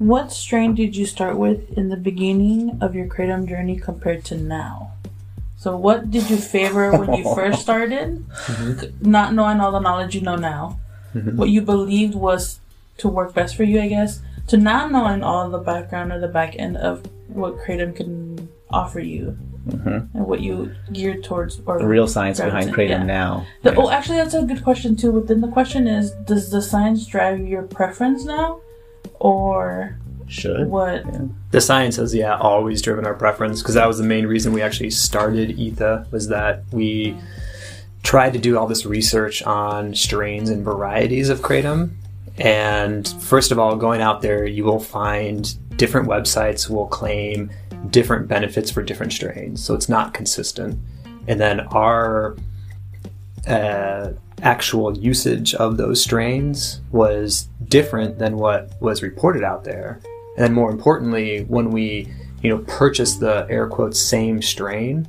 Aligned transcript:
What 0.00 0.32
strain 0.32 0.74
did 0.74 0.96
you 0.96 1.04
start 1.04 1.36
with 1.36 1.76
in 1.76 1.90
the 1.90 1.96
beginning 1.98 2.78
of 2.80 2.94
your 2.94 3.06
kratom 3.06 3.46
journey 3.46 3.76
compared 3.76 4.24
to 4.24 4.34
now? 4.34 4.92
So, 5.58 5.76
what 5.76 6.10
did 6.10 6.30
you 6.30 6.38
favor 6.38 6.90
when 6.96 7.12
you 7.12 7.34
first 7.34 7.60
started, 7.60 8.26
mm-hmm. 8.26 9.10
not 9.10 9.34
knowing 9.34 9.60
all 9.60 9.72
the 9.72 9.78
knowledge 9.78 10.14
you 10.14 10.22
know 10.22 10.36
now? 10.36 10.80
Mm-hmm. 11.14 11.36
What 11.36 11.50
you 11.50 11.60
believed 11.60 12.14
was 12.14 12.60
to 12.96 13.08
work 13.08 13.34
best 13.34 13.56
for 13.56 13.64
you, 13.64 13.78
I 13.78 13.88
guess, 13.88 14.22
to 14.46 14.56
not 14.56 14.90
knowing 14.90 15.22
all 15.22 15.50
the 15.50 15.58
background 15.58 16.12
or 16.12 16.18
the 16.18 16.28
back 16.28 16.56
end 16.58 16.78
of 16.78 17.04
what 17.28 17.58
kratom 17.58 17.94
can 17.94 18.48
offer 18.70 19.00
you, 19.00 19.36
mm-hmm. 19.68 20.16
and 20.16 20.26
what 20.26 20.40
you 20.40 20.74
geared 20.94 21.24
towards 21.24 21.60
or 21.66 21.78
The 21.78 21.86
real 21.86 22.08
science 22.08 22.40
behind 22.40 22.72
kratom 22.72 22.88
yeah. 22.88 23.02
now. 23.02 23.46
The, 23.64 23.74
oh, 23.74 23.90
actually, 23.90 24.16
that's 24.16 24.32
a 24.32 24.44
good 24.44 24.64
question 24.64 24.96
too. 24.96 25.12
Within 25.12 25.42
the 25.42 25.48
question 25.48 25.86
is, 25.86 26.12
does 26.24 26.50
the 26.50 26.62
science 26.62 27.04
drive 27.04 27.46
your 27.46 27.64
preference 27.64 28.24
now, 28.24 28.62
or 29.20 29.96
Should. 30.26 30.68
what? 30.68 31.04
The 31.52 31.60
science 31.60 31.96
has, 31.96 32.14
yeah, 32.14 32.36
always 32.36 32.82
driven 32.82 33.06
our 33.06 33.14
preference 33.14 33.62
because 33.62 33.74
that 33.74 33.86
was 33.86 33.98
the 33.98 34.04
main 34.04 34.26
reason 34.26 34.52
we 34.52 34.62
actually 34.62 34.90
started 34.90 35.58
ETHA 35.58 36.10
was 36.10 36.28
that 36.28 36.64
we 36.72 37.16
tried 38.02 38.32
to 38.32 38.38
do 38.38 38.58
all 38.58 38.66
this 38.66 38.84
research 38.86 39.42
on 39.42 39.94
strains 39.94 40.50
and 40.50 40.64
varieties 40.64 41.28
of 41.28 41.40
kratom. 41.40 41.90
And 42.38 43.06
first 43.20 43.52
of 43.52 43.58
all, 43.58 43.76
going 43.76 44.00
out 44.00 44.22
there, 44.22 44.46
you 44.46 44.64
will 44.64 44.80
find 44.80 45.54
different 45.76 46.08
websites 46.08 46.68
will 46.68 46.86
claim 46.86 47.50
different 47.88 48.28
benefits 48.28 48.70
for 48.70 48.82
different 48.82 49.12
strains, 49.12 49.64
so 49.64 49.74
it's 49.74 49.88
not 49.88 50.12
consistent. 50.12 50.78
And 51.26 51.40
then 51.40 51.60
our 51.60 52.36
uh, 53.46 54.10
actual 54.42 54.96
usage 54.96 55.54
of 55.54 55.76
those 55.76 56.02
strains 56.02 56.80
was 56.92 57.48
different 57.68 58.18
than 58.18 58.36
what 58.36 58.70
was 58.80 59.02
reported 59.02 59.44
out 59.44 59.64
there. 59.64 60.00
And 60.36 60.44
then 60.44 60.52
more 60.54 60.70
importantly, 60.70 61.44
when 61.48 61.70
we, 61.70 62.08
you 62.42 62.50
know, 62.50 62.58
purchased 62.66 63.20
the 63.20 63.46
air 63.50 63.66
quotes 63.68 63.98
same 64.00 64.42
strain, 64.42 65.08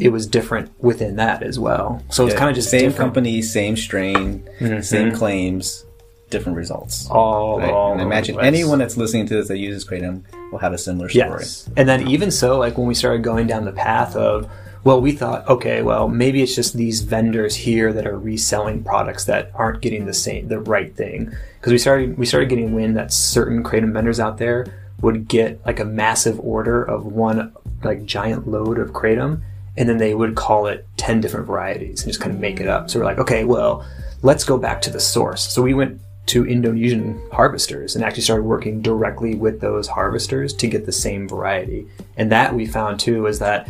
it 0.00 0.08
was 0.10 0.26
different 0.26 0.70
within 0.82 1.16
that 1.16 1.42
as 1.42 1.58
well. 1.58 2.02
So 2.10 2.24
it's 2.24 2.32
Yeah, 2.34 2.38
kind 2.40 2.50
of 2.50 2.56
just 2.56 2.68
same 2.68 2.80
different. 2.80 2.96
company, 2.98 3.42
same 3.42 3.76
strain, 3.76 4.42
Mhm. 4.60 4.82
same 4.84 5.12
claims, 5.12 5.84
different 6.30 6.58
results. 6.58 7.08
all, 7.10 7.58
Right? 7.60 7.70
all 7.70 7.92
and 7.92 8.00
I 8.02 8.04
imagine 8.04 8.36
the 8.36 8.42
anyone 8.42 8.78
that's 8.80 8.96
listening 8.98 9.26
to 9.26 9.34
this 9.36 9.48
that 9.48 9.56
uses 9.58 9.84
kratom 9.84 10.22
will 10.52 10.58
have 10.58 10.72
a 10.74 10.78
similar 10.78 11.08
story. 11.08 11.28
Yes. 11.40 11.70
And 11.76 11.88
then 11.88 12.08
even 12.08 12.30
so, 12.30 12.58
like 12.58 12.76
when 12.76 12.86
we 12.86 12.94
started 12.94 13.22
going 13.22 13.46
down 13.46 13.64
the 13.64 13.72
path 13.72 14.14
of, 14.16 14.46
well, 14.88 15.02
we 15.02 15.12
thought, 15.12 15.46
okay, 15.46 15.82
well, 15.82 16.08
maybe 16.08 16.40
it's 16.40 16.54
just 16.54 16.72
these 16.72 17.02
vendors 17.02 17.54
here 17.54 17.92
that 17.92 18.06
are 18.06 18.18
reselling 18.18 18.82
products 18.82 19.26
that 19.26 19.50
aren't 19.54 19.82
getting 19.82 20.06
the 20.06 20.14
same, 20.14 20.48
the 20.48 20.60
right 20.60 20.96
thing. 20.96 21.30
Because 21.60 21.72
we 21.72 21.76
started, 21.76 22.16
we 22.16 22.24
started 22.24 22.48
getting 22.48 22.72
wind 22.72 22.96
that 22.96 23.12
certain 23.12 23.62
kratom 23.62 23.92
vendors 23.92 24.18
out 24.18 24.38
there 24.38 24.66
would 25.02 25.28
get 25.28 25.60
like 25.66 25.78
a 25.78 25.84
massive 25.84 26.40
order 26.40 26.82
of 26.82 27.04
one 27.04 27.54
like 27.84 28.06
giant 28.06 28.48
load 28.48 28.78
of 28.78 28.92
kratom, 28.92 29.42
and 29.76 29.90
then 29.90 29.98
they 29.98 30.14
would 30.14 30.36
call 30.36 30.66
it 30.66 30.86
ten 30.96 31.20
different 31.20 31.46
varieties 31.46 32.02
and 32.02 32.08
just 32.08 32.22
kind 32.22 32.34
of 32.34 32.40
make 32.40 32.58
it 32.58 32.66
up. 32.66 32.88
So 32.88 32.98
we're 32.98 33.04
like, 33.04 33.18
okay, 33.18 33.44
well, 33.44 33.86
let's 34.22 34.42
go 34.42 34.56
back 34.56 34.80
to 34.80 34.90
the 34.90 35.00
source. 35.00 35.52
So 35.52 35.60
we 35.60 35.74
went 35.74 36.00
to 36.28 36.46
Indonesian 36.46 37.20
harvesters 37.32 37.94
and 37.94 38.04
actually 38.04 38.22
started 38.22 38.44
working 38.44 38.80
directly 38.80 39.34
with 39.34 39.60
those 39.60 39.88
harvesters 39.88 40.52
to 40.54 40.66
get 40.66 40.86
the 40.86 40.92
same 40.92 41.28
variety. 41.28 41.86
And 42.16 42.32
that 42.32 42.54
we 42.54 42.66
found 42.66 43.00
too 43.00 43.26
is 43.26 43.38
that 43.38 43.68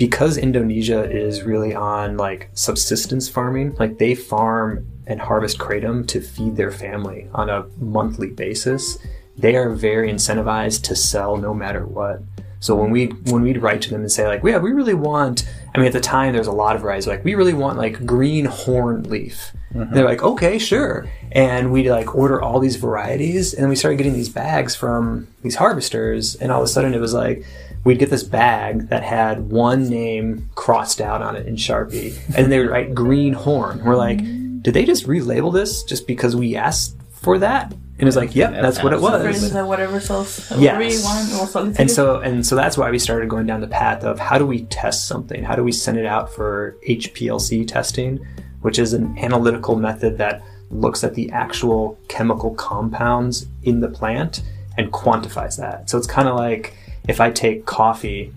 because 0.00 0.38
Indonesia 0.38 1.04
is 1.10 1.42
really 1.42 1.74
on 1.74 2.16
like 2.16 2.48
subsistence 2.54 3.28
farming, 3.28 3.76
like 3.78 3.98
they 3.98 4.14
farm 4.14 4.86
and 5.06 5.20
harvest 5.20 5.58
kratom 5.58 6.08
to 6.08 6.22
feed 6.22 6.56
their 6.56 6.70
family 6.70 7.28
on 7.34 7.50
a 7.50 7.66
monthly 7.76 8.30
basis, 8.30 8.96
they 9.36 9.56
are 9.56 9.68
very 9.68 10.10
incentivized 10.10 10.84
to 10.84 10.96
sell 10.96 11.36
no 11.36 11.52
matter 11.52 11.84
what. 11.84 12.22
So 12.60 12.74
when 12.74 12.90
we 12.90 13.08
when 13.28 13.42
we'd 13.42 13.58
write 13.58 13.82
to 13.82 13.90
them 13.90 14.00
and 14.00 14.10
say 14.10 14.26
like, 14.26 14.42
yeah, 14.42 14.56
we 14.56 14.72
really 14.72 14.94
want. 14.94 15.46
I 15.74 15.78
mean, 15.78 15.86
at 15.86 15.92
the 15.92 16.00
time 16.00 16.32
there's 16.32 16.46
a 16.46 16.52
lot 16.52 16.76
of 16.76 16.80
varieties 16.80 17.06
like 17.06 17.22
we 17.22 17.34
really 17.34 17.52
want 17.52 17.76
like 17.76 18.06
green 18.06 18.46
horn 18.46 19.02
leaf. 19.02 19.52
Mm-hmm. 19.74 19.94
They're 19.94 20.06
like, 20.06 20.22
okay, 20.22 20.58
sure. 20.58 21.10
And 21.30 21.72
we 21.72 21.90
like 21.90 22.14
order 22.14 22.40
all 22.40 22.58
these 22.58 22.76
varieties, 22.76 23.52
and 23.52 23.68
we 23.68 23.76
started 23.76 23.98
getting 23.98 24.14
these 24.14 24.30
bags 24.30 24.74
from 24.74 25.28
these 25.42 25.56
harvesters, 25.56 26.36
and 26.36 26.50
all 26.50 26.62
of 26.62 26.64
a 26.64 26.68
sudden 26.68 26.94
it 26.94 27.00
was 27.00 27.12
like 27.12 27.44
we'd 27.84 27.98
get 27.98 28.10
this 28.10 28.22
bag 28.22 28.88
that 28.88 29.02
had 29.02 29.50
one 29.50 29.88
name 29.88 30.48
crossed 30.54 31.00
out 31.00 31.22
on 31.22 31.36
it 31.36 31.46
in 31.46 31.56
Sharpie, 31.56 32.14
and 32.36 32.50
they 32.50 32.58
would 32.58 32.68
write 32.70 32.94
green 32.94 33.32
horn. 33.32 33.82
We're 33.84 33.96
like, 33.96 34.18
did 34.62 34.74
they 34.74 34.84
just 34.84 35.06
relabel 35.06 35.52
this 35.52 35.82
just 35.84 36.06
because 36.06 36.36
we 36.36 36.56
asked 36.56 36.96
for 37.12 37.38
that? 37.38 37.72
And 37.98 38.08
it's 38.08 38.16
like, 38.16 38.34
yep, 38.34 38.52
that's 38.52 38.82
what 38.82 38.94
it 38.94 39.00
was. 39.00 39.52
whatever 39.52 40.00
sells, 40.00 40.50
Yes. 40.52 40.58
whatever 40.58 40.82
you 40.82 41.02
want, 41.02 41.28
we'll 41.32 41.46
sell 41.46 41.68
it 41.68 41.74
to 41.74 41.80
And 41.82 41.90
so 41.90 42.20
and 42.20 42.46
so 42.46 42.56
that's 42.56 42.78
why 42.78 42.90
we 42.90 42.98
started 42.98 43.28
going 43.28 43.46
down 43.46 43.60
the 43.60 43.66
path 43.66 44.04
of 44.04 44.18
how 44.18 44.38
do 44.38 44.46
we 44.46 44.64
test 44.64 45.06
something? 45.06 45.44
How 45.44 45.54
do 45.54 45.62
we 45.62 45.72
send 45.72 45.98
it 45.98 46.06
out 46.06 46.32
for 46.32 46.76
HPLC 46.88 47.66
testing, 47.68 48.18
which 48.62 48.78
is 48.78 48.94
an 48.94 49.18
analytical 49.18 49.76
method 49.76 50.16
that 50.16 50.42
looks 50.70 51.04
at 51.04 51.14
the 51.14 51.30
actual 51.32 51.98
chemical 52.08 52.54
compounds 52.54 53.46
in 53.64 53.80
the 53.80 53.88
plant 53.88 54.42
and 54.78 54.92
quantifies 54.92 55.56
that. 55.58 55.90
So 55.90 55.98
it's 55.98 56.06
kind 56.06 56.28
of 56.28 56.36
like 56.36 56.74
if 57.08 57.20
I 57.20 57.30
take 57.30 57.66
coffee, 57.66 58.32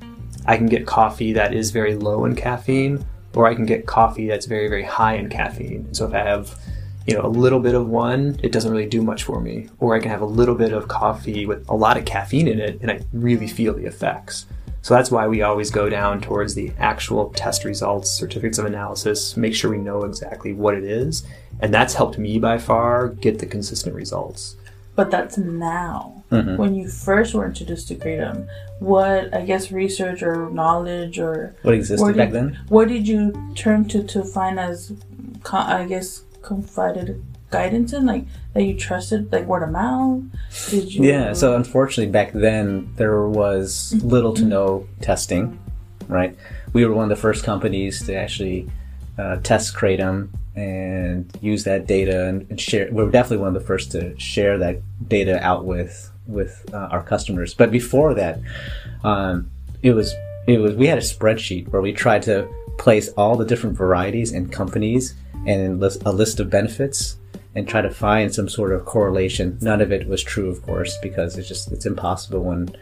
I 0.45 0.57
can 0.57 0.67
get 0.67 0.85
coffee 0.85 1.33
that 1.33 1.53
is 1.53 1.71
very 1.71 1.95
low 1.95 2.25
in 2.25 2.35
caffeine 2.35 3.05
or 3.35 3.47
I 3.47 3.55
can 3.55 3.65
get 3.65 3.85
coffee 3.85 4.27
that's 4.27 4.45
very 4.45 4.67
very 4.67 4.83
high 4.83 5.15
in 5.15 5.29
caffeine. 5.29 5.93
So 5.93 6.07
if 6.07 6.13
I 6.13 6.19
have 6.19 6.57
you 7.05 7.15
know, 7.15 7.25
a 7.25 7.27
little 7.27 7.59
bit 7.59 7.75
of 7.75 7.87
one, 7.89 8.39
it 8.41 8.51
doesn't 8.51 8.71
really 8.71 8.87
do 8.87 9.01
much 9.01 9.23
for 9.23 9.41
me. 9.41 9.69
Or 9.79 9.93
I 9.95 9.99
can 9.99 10.09
have 10.09 10.21
a 10.21 10.25
little 10.25 10.55
bit 10.55 10.71
of 10.71 10.87
coffee 10.87 11.45
with 11.45 11.67
a 11.69 11.75
lot 11.75 11.97
of 11.97 12.05
caffeine 12.05 12.47
in 12.47 12.59
it 12.59 12.79
and 12.81 12.89
I 12.89 13.01
really 13.11 13.47
feel 13.47 13.73
the 13.73 13.85
effects. 13.85 14.45
So 14.81 14.93
that's 14.93 15.11
why 15.11 15.27
we 15.27 15.41
always 15.41 15.71
go 15.71 15.89
down 15.89 16.19
towards 16.19 16.55
the 16.55 16.73
actual 16.77 17.29
test 17.29 17.63
results, 17.63 18.11
certificates 18.11 18.57
of 18.57 18.65
analysis, 18.65 19.37
make 19.37 19.55
sure 19.55 19.71
we 19.71 19.77
know 19.77 20.03
exactly 20.03 20.53
what 20.53 20.75
it 20.75 20.83
is. 20.83 21.25
And 21.61 21.73
that's 21.73 21.93
helped 21.93 22.17
me 22.17 22.37
by 22.37 22.57
far 22.57 23.07
get 23.07 23.39
the 23.39 23.45
consistent 23.45 23.95
results. 23.95 24.57
But 24.95 25.09
that's 25.09 25.37
now. 25.37 26.12
Mm-hmm. 26.33 26.57
When 26.57 26.75
you 26.75 26.87
first 26.89 27.33
were 27.33 27.45
introduced 27.45 27.87
to 27.89 27.95
kratom, 27.95 28.47
what 28.79 29.33
I 29.33 29.45
guess 29.45 29.71
research 29.71 30.23
or 30.23 30.49
knowledge 30.49 31.19
or 31.19 31.55
What 31.61 31.75
existed 31.75 32.03
where 32.03 32.13
back 32.13 32.31
did- 32.31 32.35
then? 32.35 32.59
What 32.69 32.87
did 32.87 33.07
you 33.07 33.53
turn 33.55 33.87
to 33.89 34.03
to 34.03 34.23
find 34.23 34.59
as, 34.59 34.93
I 35.51 35.85
guess, 35.85 36.23
confided 36.41 37.23
guidance 37.51 37.93
in, 37.93 38.05
like 38.05 38.25
that 38.53 38.63
you 38.63 38.75
trusted, 38.75 39.31
like 39.31 39.45
word 39.45 39.63
of 39.63 39.69
mouth? 39.69 40.23
Did 40.69 40.93
you? 40.93 41.03
Yeah, 41.03 41.33
so 41.33 41.55
unfortunately 41.55 42.11
back 42.11 42.33
then 42.33 42.91
there 42.95 43.27
was 43.27 43.93
mm-hmm. 43.95 44.07
little 44.07 44.33
to 44.33 44.43
no 44.43 44.79
mm-hmm. 44.79 45.01
testing, 45.01 45.59
right? 46.07 46.35
We 46.73 46.85
were 46.85 46.93
one 46.93 47.03
of 47.03 47.15
the 47.15 47.21
first 47.21 47.43
companies 47.43 48.03
to 48.07 48.15
actually 48.15 48.69
uh, 49.17 49.37
test 49.37 49.75
kratom 49.75 50.29
and 50.55 51.31
use 51.41 51.63
that 51.63 51.87
data 51.87 52.25
and, 52.25 52.47
and 52.49 52.59
share. 52.59 52.89
We 52.91 53.03
were 53.03 53.11
definitely 53.11 53.37
one 53.37 53.55
of 53.55 53.61
the 53.61 53.67
first 53.67 53.91
to 53.91 54.17
share 54.19 54.57
that 54.59 54.81
data 55.07 55.43
out 55.43 55.65
with 55.65 56.11
with 56.27 56.65
uh, 56.73 56.87
our 56.91 57.03
customers. 57.03 57.53
But 57.53 57.71
before 57.71 58.13
that, 58.13 58.39
um, 59.03 59.49
it 59.81 59.91
was 59.91 60.13
it 60.47 60.59
was 60.59 60.75
we 60.75 60.87
had 60.87 60.97
a 60.97 61.01
spreadsheet 61.01 61.67
where 61.69 61.81
we 61.81 61.93
tried 61.93 62.23
to 62.23 62.47
place 62.77 63.09
all 63.09 63.35
the 63.35 63.45
different 63.45 63.77
varieties 63.77 64.31
and 64.31 64.51
companies 64.51 65.15
and 65.45 65.81
a 65.83 66.11
list 66.11 66.39
of 66.39 66.49
benefits 66.49 67.17
and 67.55 67.67
try 67.67 67.81
to 67.81 67.89
find 67.89 68.33
some 68.33 68.49
sort 68.49 68.73
of 68.73 68.85
correlation. 68.85 69.57
None 69.61 69.81
of 69.81 69.91
it 69.91 70.07
was 70.07 70.23
true, 70.23 70.49
of 70.49 70.61
course, 70.63 70.97
because 71.01 71.37
it's 71.37 71.47
just 71.47 71.71
it's 71.71 71.85
impossible 71.85 72.43
when 72.43 72.75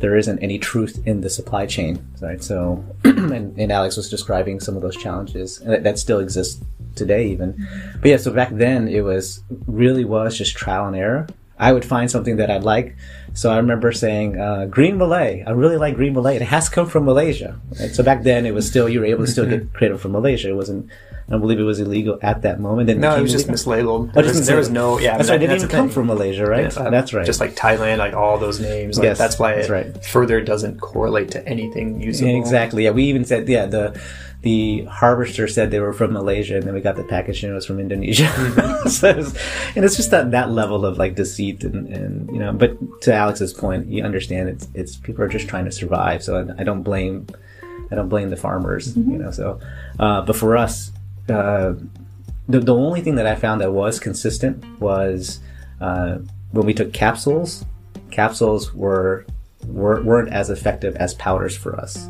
there 0.00 0.16
isn't 0.16 0.38
any 0.40 0.58
truth 0.58 1.00
in 1.06 1.20
the 1.20 1.30
supply 1.30 1.66
chain, 1.66 2.04
right? 2.20 2.42
So, 2.42 2.84
and, 3.04 3.56
and 3.58 3.72
Alex 3.72 3.96
was 3.96 4.10
describing 4.10 4.60
some 4.60 4.76
of 4.76 4.82
those 4.82 4.96
challenges 4.96 5.60
and 5.60 5.72
that, 5.72 5.84
that 5.84 5.98
still 5.98 6.18
exists 6.18 6.62
today, 6.94 7.28
even. 7.28 7.66
But 8.00 8.08
yeah, 8.08 8.16
so 8.16 8.32
back 8.32 8.50
then 8.50 8.88
it 8.88 9.02
was 9.02 9.42
really 9.66 10.04
was 10.04 10.36
just 10.36 10.56
trial 10.56 10.86
and 10.86 10.96
error. 10.96 11.26
I 11.58 11.72
would 11.72 11.84
find 11.84 12.10
something 12.10 12.36
that 12.36 12.50
I'd 12.50 12.64
like. 12.64 12.96
So 13.34 13.50
I 13.50 13.56
remember 13.56 13.92
saying 13.92 14.38
uh, 14.40 14.66
green 14.66 14.96
Malay. 14.98 15.42
I 15.46 15.50
really 15.50 15.76
like 15.76 15.94
green 15.96 16.14
Malay. 16.14 16.36
It 16.36 16.42
has 16.42 16.68
come 16.68 16.86
from 16.88 17.04
Malaysia. 17.04 17.60
Right? 17.80 17.90
So 17.94 18.02
back 18.02 18.22
then 18.22 18.46
it 18.46 18.54
was 18.54 18.66
still 18.66 18.88
you 18.88 19.00
were 19.00 19.06
able 19.06 19.24
to 19.26 19.30
still 19.30 19.46
get 19.46 19.72
kratom 19.76 19.98
from 19.98 20.12
Malaysia. 20.12 20.50
It 20.50 20.56
wasn't. 20.56 20.90
I 21.26 21.30
don't 21.30 21.40
believe 21.40 21.58
it 21.58 21.62
was 21.62 21.80
illegal 21.80 22.18
at 22.20 22.42
that 22.42 22.60
moment. 22.60 22.86
Then 22.86 23.00
No, 23.00 23.16
it 23.16 23.22
was 23.22 23.32
just 23.32 23.48
mislabeled. 23.48 24.10
Oh, 24.10 24.20
There 24.20 24.24
was, 24.24 24.46
there 24.46 24.58
was 24.58 24.68
no, 24.68 24.98
yeah. 24.98 25.16
That's 25.16 25.28
but 25.28 25.34
right. 25.34 25.42
It 25.42 25.46
didn't 25.46 25.56
even 25.56 25.68
come 25.70 25.86
thing. 25.86 25.94
from 25.94 26.06
Malaysia, 26.08 26.44
right? 26.44 26.70
Yeah, 26.76 26.90
that's 26.90 27.14
right. 27.14 27.24
Just 27.24 27.40
like 27.40 27.56
Thailand, 27.56 27.96
like 27.96 28.12
all 28.12 28.36
those 28.36 28.60
names. 28.60 28.98
Like, 28.98 29.04
Yes, 29.04 29.18
that's 29.18 29.38
why 29.38 29.54
that's 29.54 29.68
it 29.68 29.72
right. 29.72 30.04
further 30.04 30.42
doesn't 30.42 30.80
correlate 30.80 31.30
to 31.30 31.48
anything 31.48 31.98
usable. 31.98 32.30
Yeah, 32.30 32.36
exactly. 32.36 32.84
Yeah, 32.84 32.90
we 32.90 33.04
even 33.04 33.24
said 33.24 33.48
yeah 33.48 33.64
the 33.64 33.98
the 34.44 34.84
harvester 34.84 35.48
said 35.48 35.70
they 35.70 35.80
were 35.80 35.92
from 35.92 36.12
Malaysia, 36.12 36.56
and 36.56 36.64
then 36.64 36.74
we 36.74 36.80
got 36.80 36.96
the 36.96 37.04
package 37.04 37.42
and 37.42 37.52
it 37.52 37.54
was 37.54 37.66
from 37.66 37.80
Indonesia. 37.80 38.24
Mm-hmm. 38.24 38.88
so 38.96 39.08
it 39.08 39.16
was, 39.16 39.36
and 39.74 39.84
it's 39.84 39.96
just 39.96 40.10
that 40.10 40.30
that 40.30 40.50
level 40.50 40.86
of 40.86 40.98
like 40.98 41.16
deceit 41.16 41.64
and, 41.64 41.88
and 41.88 42.30
you 42.30 42.38
know. 42.38 42.52
But 42.52 43.02
to 43.02 43.14
Alex's 43.14 43.52
point, 43.52 43.88
you 43.88 44.04
understand 44.04 44.48
it's 44.50 44.68
it's 44.74 44.96
people 44.96 45.24
are 45.24 45.28
just 45.28 45.48
trying 45.48 45.64
to 45.64 45.72
survive. 45.72 46.22
So 46.22 46.36
I, 46.36 46.60
I 46.60 46.64
don't 46.64 46.82
blame 46.82 47.26
I 47.90 47.96
don't 47.96 48.08
blame 48.08 48.30
the 48.30 48.36
farmers. 48.36 48.96
You 48.96 49.18
know. 49.18 49.30
So, 49.30 49.58
uh, 49.98 50.22
but 50.22 50.36
for 50.36 50.56
us. 50.56 50.92
Uh, 51.28 51.74
the, 52.46 52.60
the 52.60 52.74
only 52.74 53.00
thing 53.00 53.14
that 53.14 53.26
I 53.26 53.34
found 53.34 53.62
that 53.62 53.72
was 53.72 53.98
consistent 53.98 54.62
was 54.78 55.40
uh, 55.80 56.18
when 56.50 56.66
we 56.66 56.74
took 56.74 56.92
capsules. 56.92 57.64
Capsules 58.10 58.74
were, 58.74 59.26
were 59.66 60.02
weren't 60.02 60.32
as 60.32 60.50
effective 60.50 60.94
as 60.96 61.14
powders 61.14 61.56
for 61.56 61.74
us, 61.74 62.08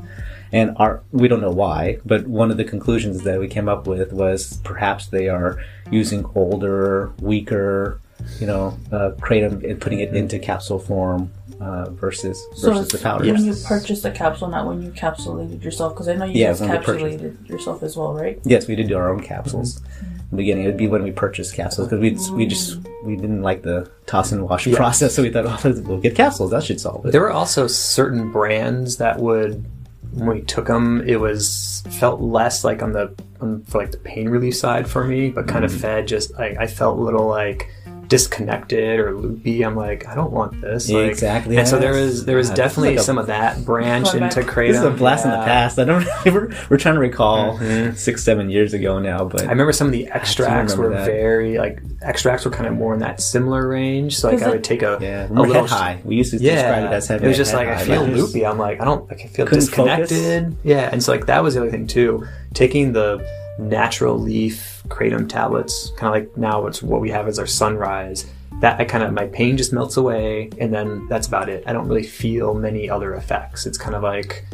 and 0.55 0.67
our 0.79 1.03
we 1.12 1.27
don't 1.29 1.41
know 1.41 1.51
why. 1.65 1.99
But 2.06 2.27
one 2.27 2.51
of 2.51 2.56
the 2.56 2.65
conclusions 2.65 3.23
that 3.25 3.39
we 3.39 3.49
came 3.49 3.69
up 3.69 3.87
with 3.87 4.12
was 4.12 4.59
perhaps 4.65 5.06
they 5.09 5.29
are 5.29 5.59
using 5.91 6.25
older, 6.35 7.12
weaker, 7.21 8.01
you 8.41 8.47
know, 8.47 8.79
uh, 8.93 9.11
kratom 9.25 9.69
and 9.69 9.81
putting 9.81 10.01
it 10.01 10.15
into 10.15 10.39
capsule 10.39 10.79
form 10.79 11.31
uh, 11.61 11.91
versus 11.91 12.37
So 12.55 12.69
versus 12.71 12.83
it's 12.85 12.93
the 12.93 12.99
powders. 13.09 13.33
when 13.33 13.45
you 13.45 13.55
purchased 13.55 14.03
the 14.03 14.11
capsule, 14.11 14.49
not 14.49 14.67
when 14.67 14.81
you 14.83 14.91
capsulated 14.91 15.62
yourself, 15.62 15.93
because 15.95 16.09
I 16.09 16.15
know 16.15 16.25
you 16.25 16.41
Yeah, 16.41 16.49
guys 16.49 16.61
when 16.61 16.71
we 16.71 16.77
purchased. 16.79 17.05
capsulated 17.21 17.49
yourself 17.49 17.83
as 17.83 17.97
well, 17.97 18.12
right? 18.15 18.39
Yes, 18.45 18.67
we 18.69 18.75
did 18.77 18.89
do 18.89 18.97
our 18.97 19.11
own 19.12 19.23
capsules. 19.23 19.81
In 20.00 20.31
the 20.31 20.37
beginning, 20.39 20.65
it 20.65 20.69
would 20.69 20.77
be 20.77 20.89
when 20.89 21.03
we 21.03 21.12
purchased 21.12 21.55
capsules 21.55 21.87
because 21.89 22.00
we 22.00 22.11
we 22.37 22.47
just 22.47 22.79
we 23.05 23.15
didn't 23.17 23.43
like 23.43 23.62
the 23.62 23.91
toss 24.07 24.33
and 24.33 24.49
wash 24.49 24.67
Yeah. 24.67 24.77
process, 24.77 25.15
so 25.15 25.23
we 25.23 25.31
thought, 25.31 25.45
oh, 25.47 25.83
we'll 25.87 26.00
get 26.00 26.15
capsules. 26.17 26.50
That 26.50 26.65
should 26.65 26.81
solve 26.81 27.05
it. 27.07 27.12
There 27.12 27.21
were 27.21 27.31
also 27.33 27.67
certain 27.67 28.33
brands 28.33 28.97
that 28.97 29.19
would, 29.21 29.65
when 30.14 30.28
we 30.28 30.40
took 30.43 30.66
them, 30.66 31.02
it 31.06 31.16
was 31.20 31.82
felt 31.99 32.20
less 32.20 32.64
like 32.64 32.82
on 32.82 32.93
the 32.93 33.14
on, 33.40 33.62
for 33.64 33.78
like 33.78 33.90
the 33.90 33.99
pain 33.99 34.28
relief 34.28 34.56
side 34.56 34.88
for 34.88 35.05
me, 35.05 35.31
but 35.31 35.46
kind 35.49 35.64
of 35.64 35.70
Mm-hmm. 35.70 35.81
fed 35.81 36.08
just 36.08 36.32
like 36.34 36.56
I 36.58 36.66
felt 36.66 36.99
a 36.99 37.02
little 37.02 37.26
like 37.26 37.69
disconnected 38.09 39.01
or 39.01 39.15
loopy. 39.15 39.62
I'm 39.65 39.77
like, 39.77 40.06
I 40.09 40.15
don't 40.15 40.33
want 40.33 40.61
this. 40.61 40.89
Yeah, 40.89 40.99
Like, 40.99 41.11
exactly, 41.11 41.56
And 41.56 41.67
so 41.69 41.79
there 41.79 41.93
yes. 41.95 42.03
was 42.05 42.25
there 42.27 42.37
was 42.37 42.49
God, 42.49 42.53
uh, 42.53 42.56
definitely 42.62 42.95
this 42.95 43.03
is 43.03 43.09
like 43.09 43.15
a- 43.15 43.15
some 43.15 43.19
of 43.19 43.27
that 43.29 43.65
branch 43.65 44.15
into 44.15 44.21
back- 44.21 44.33
kratom. 44.47 44.69
this 44.69 44.77
is 44.79 44.85
a 44.85 44.91
blast 44.91 45.25
in 45.25 45.31
the 45.31 45.37
past. 45.39 45.79
I 45.79 45.85
don't. 45.85 46.06
We're, 46.27 46.53
we're 46.71 46.79
trying 46.79 46.95
to 46.95 47.01
recall 47.01 47.59
mm-hmm. 47.59 47.95
six, 47.95 48.25
seven 48.25 48.51
years 48.51 48.73
ago 48.75 48.99
now, 48.99 49.25
but 49.25 49.43
I 49.43 49.51
remember 49.51 49.73
some 49.73 49.87
of 49.87 49.93
the 49.93 50.06
extracts 50.09 50.75
were 50.77 50.91
that. 50.91 51.06
very 51.06 51.59
like 51.59 51.81
extracts 52.03 52.45
were 52.45 52.51
kind 52.51 52.67
of 52.67 52.75
more 52.75 52.95
in 52.95 53.01
that 53.01 53.21
similar 53.21 53.69
range. 53.69 54.17
So 54.17 54.29
like 54.29 54.37
Is 54.37 54.43
I 54.43 54.50
would 54.50 54.65
take 54.65 54.83
a 54.83 54.99
yeah, 55.00 55.27
a 55.27 55.33
little 55.33 55.53
head 55.55 55.71
high. 55.71 56.00
We 56.05 56.17
used 56.17 56.33
to 56.33 56.39
Yeah, 56.39 56.55
describe 56.55 56.85
it 56.91 56.95
as 56.95 57.09
heavy. 57.09 57.25
it 57.25 57.29
was 57.29 57.37
just 57.37 57.50
head 57.53 57.59
like 57.59 57.69
I 57.69 57.85
feel 57.85 58.07
but- 58.07 58.15
loopy. 58.17 58.45
I'm 58.47 58.59
like 58.59 58.81
I 58.81 58.85
don't 58.85 59.09
like 59.09 59.21
I 59.21 59.27
feel 59.29 59.47
Couldn't 59.47 59.69
focus? 59.69 60.09
disconnected. 60.09 60.57
Yeah, 60.65 60.89
and 60.93 61.03
so 61.03 61.12
like 61.12 61.27
that 61.27 61.43
was 61.43 61.55
the 61.55 61.61
other 61.62 61.71
thing 61.71 61.87
too. 61.87 62.27
Taking 62.55 62.93
the 62.93 63.19
natural 63.59 64.19
leaf 64.19 64.83
kratom 64.89 65.29
tablets, 65.29 65.91
kind 65.97 66.15
of 66.15 66.23
like 66.23 66.37
now 66.37 66.67
it's 66.67 66.83
what 66.83 67.01
we 67.01 67.11
have 67.11 67.29
as 67.29 67.39
our 67.39 67.47
sunrise. 67.47 68.27
That 68.61 68.81
I 68.81 68.85
kind 68.85 69.03
of 69.03 69.12
my 69.12 69.27
pain 69.27 69.56
just 69.56 69.73
melts 69.73 69.97
away, 69.97 70.51
and 70.59 70.73
then 70.73 71.06
that's 71.09 71.27
about 71.27 71.49
it. 71.49 71.65
I 71.67 71.73
don't 71.73 71.89
really 71.89 72.06
feel 72.06 72.55
many 72.55 72.89
other 72.89 73.15
effects. 73.15 73.67
It's 73.67 73.79
kind 73.79 73.95
of 73.95 74.03
like 74.03 74.45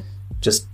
just 0.41 0.67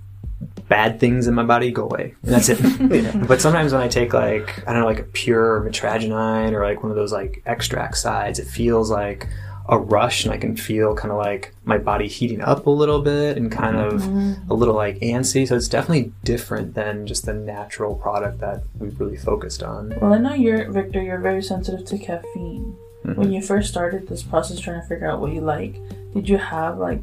bad 0.69 0.99
things 1.01 1.27
in 1.27 1.35
my 1.35 1.45
body 1.45 1.71
go 1.71 1.85
away. 1.85 2.15
And 2.23 2.33
that's 2.33 2.49
it. 2.49 2.59
But 3.29 3.41
sometimes 3.41 3.73
when 3.73 3.83
I 3.83 3.89
take 3.89 4.15
like 4.15 4.67
I 4.69 4.73
don't 4.73 4.83
know, 4.83 4.87
like 4.87 5.01
a 5.01 5.05
pure 5.05 5.61
mitragynine 5.61 6.53
or 6.53 6.65
like 6.65 6.83
one 6.83 6.91
of 6.91 6.97
those 6.97 7.13
like 7.13 7.43
extract 7.47 7.97
sides, 7.99 8.39
it 8.39 8.47
feels 8.47 8.91
like 8.91 9.29
a 9.69 9.79
rush 9.79 10.25
and 10.25 10.33
I 10.33 10.39
can 10.39 10.57
feel 10.57 10.95
kind 10.95 11.11
of 11.11 11.19
like 11.19 11.55
my 11.65 11.79
body 11.79 12.09
heating 12.09 12.41
up 12.41 12.67
a 12.67 12.71
little 12.71 13.03
bit 13.03 13.37
and 13.37 13.51
kind 13.51 13.77
of 13.77 14.05
a 14.51 14.55
little 14.55 14.75
like 14.75 14.99
antsy. 15.01 15.47
So 15.47 15.57
it's 15.57 15.69
definitely 15.69 16.13
different 16.25 16.75
than 16.75 17.07
just 17.07 17.27
the 17.27 17.35
natural 17.35 17.95
product 17.95 18.41
that 18.41 18.63
we've 18.79 18.99
really 19.01 19.17
focused 19.17 19.63
on. 19.63 19.95
Well, 20.01 20.13
I 20.13 20.19
know 20.19 20.35
you're 20.35 20.71
Victor. 20.71 21.03
You're 21.03 21.21
very 21.21 21.43
sensitive 21.43 21.85
to 21.87 21.99
caffeine. 21.99 22.77
When 23.15 23.33
you 23.33 23.41
first 23.41 23.69
started 23.69 24.09
this 24.09 24.25
process, 24.25 24.59
trying 24.59 24.81
to 24.81 24.87
figure 24.89 25.09
out 25.09 25.21
what 25.21 25.33
you 25.33 25.41
like, 25.41 25.77
did 26.13 26.29
you 26.29 26.39
have 26.39 26.79
like, 26.79 27.03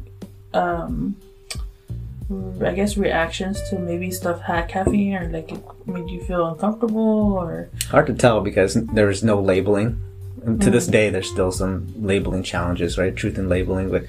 um, 0.52 1.16
I 2.62 2.72
guess 2.74 2.96
reactions 2.96 3.60
to 3.70 3.78
maybe 3.78 4.10
stuff 4.10 4.40
had 4.42 4.68
caffeine 4.68 5.14
or 5.14 5.28
like 5.30 5.52
it 5.52 5.62
made 5.86 6.10
you 6.10 6.22
feel 6.22 6.46
uncomfortable 6.46 7.34
or 7.34 7.68
hard 7.88 8.06
to 8.08 8.14
tell 8.14 8.40
because 8.40 8.74
there 8.74 9.06
was 9.06 9.22
no 9.22 9.40
labeling. 9.40 10.00
And 10.44 10.60
to 10.62 10.70
this 10.70 10.86
day, 10.86 11.10
there's 11.10 11.30
still 11.30 11.52
some 11.52 11.92
labeling 11.96 12.42
challenges, 12.42 12.98
right? 12.98 13.14
Truth 13.14 13.38
in 13.38 13.48
labeling, 13.48 13.90
but 13.90 14.04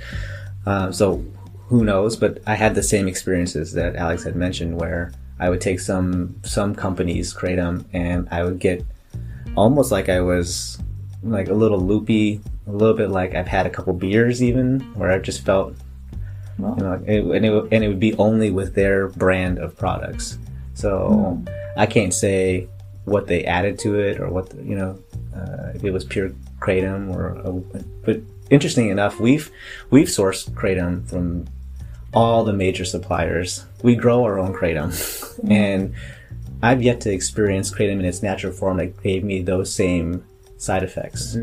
um, 0.66 0.92
so 0.92 1.24
who 1.68 1.84
knows? 1.84 2.16
But 2.16 2.42
I 2.46 2.56
had 2.56 2.76
the 2.76 2.84
same 2.84 3.08
experiences 3.08 3.74
that 3.74 3.96
Alex 3.96 4.24
had 4.24 4.36
mentioned, 4.36 4.80
where 4.80 5.14
I 5.40 5.50
would 5.50 5.62
take 5.62 5.80
some 5.80 6.36
some 6.44 6.76
companies 6.76 7.34
kratom, 7.34 7.86
and 7.94 8.28
I 8.32 8.44
would 8.44 8.60
get 8.60 8.86
almost 9.56 9.92
like 9.92 10.10
I 10.10 10.22
was 10.22 10.78
like 11.24 11.48
a 11.48 11.54
little 11.54 11.80
loopy, 11.80 12.42
a 12.68 12.72
little 12.72 12.96
bit 12.96 13.10
like 13.10 13.34
I've 13.34 13.48
had 13.48 13.66
a 13.66 13.70
couple 13.70 13.94
beers, 13.94 14.44
even 14.44 14.82
where 14.96 15.12
I 15.12 15.20
just 15.20 15.46
felt 15.46 15.76
well, 16.58 16.76
you 16.78 16.84
know, 16.84 17.04
it, 17.06 17.36
and, 17.36 17.46
it, 17.46 17.68
and 17.72 17.84
it 17.84 17.88
would 17.88 18.00
be 18.00 18.14
only 18.16 18.50
with 18.50 18.76
their 18.76 19.10
brand 19.10 19.60
of 19.60 19.78
products. 19.78 20.38
So 20.74 21.44
I 21.78 21.86
can't 21.86 22.14
say 22.14 22.68
what 23.06 23.28
they 23.28 23.46
added 23.46 23.80
to 23.80 24.00
it 24.00 24.19
or 24.19 24.30
what 24.30 24.50
the, 24.50 24.63
you 24.63 24.75
know 24.75 25.00
uh, 25.36 25.72
if 25.75 25.84
it 25.84 25.92
was 25.92 26.04
pure 26.04 26.31
kratom 26.60 27.13
or. 27.13 27.38
uh, 27.38 27.80
but 28.04 28.19
interesting 28.50 28.90
enough, 28.90 29.19
we've 29.19 29.52
we've 29.90 30.07
sourced 30.07 30.50
kratom 30.52 31.07
from 31.07 31.46
all 32.13 32.44
the 32.44 32.54
major 32.54 32.86
suppliers. 32.86 33.66
We 33.84 33.96
grow 33.96 34.24
our 34.24 34.40
own 34.40 34.54
kratom, 34.54 34.92
and 35.50 35.94
I've 36.62 36.81
yet 36.81 37.02
to 37.02 37.12
experience 37.12 37.72
kratom 37.72 38.00
in 38.00 38.06
its 38.06 38.22
natural 38.24 38.54
form 38.54 38.78
that 38.78 39.02
gave 39.04 39.24
me 39.24 39.42
those 39.42 39.74
same 39.74 40.24
side 40.58 40.84
effects. 40.84 41.38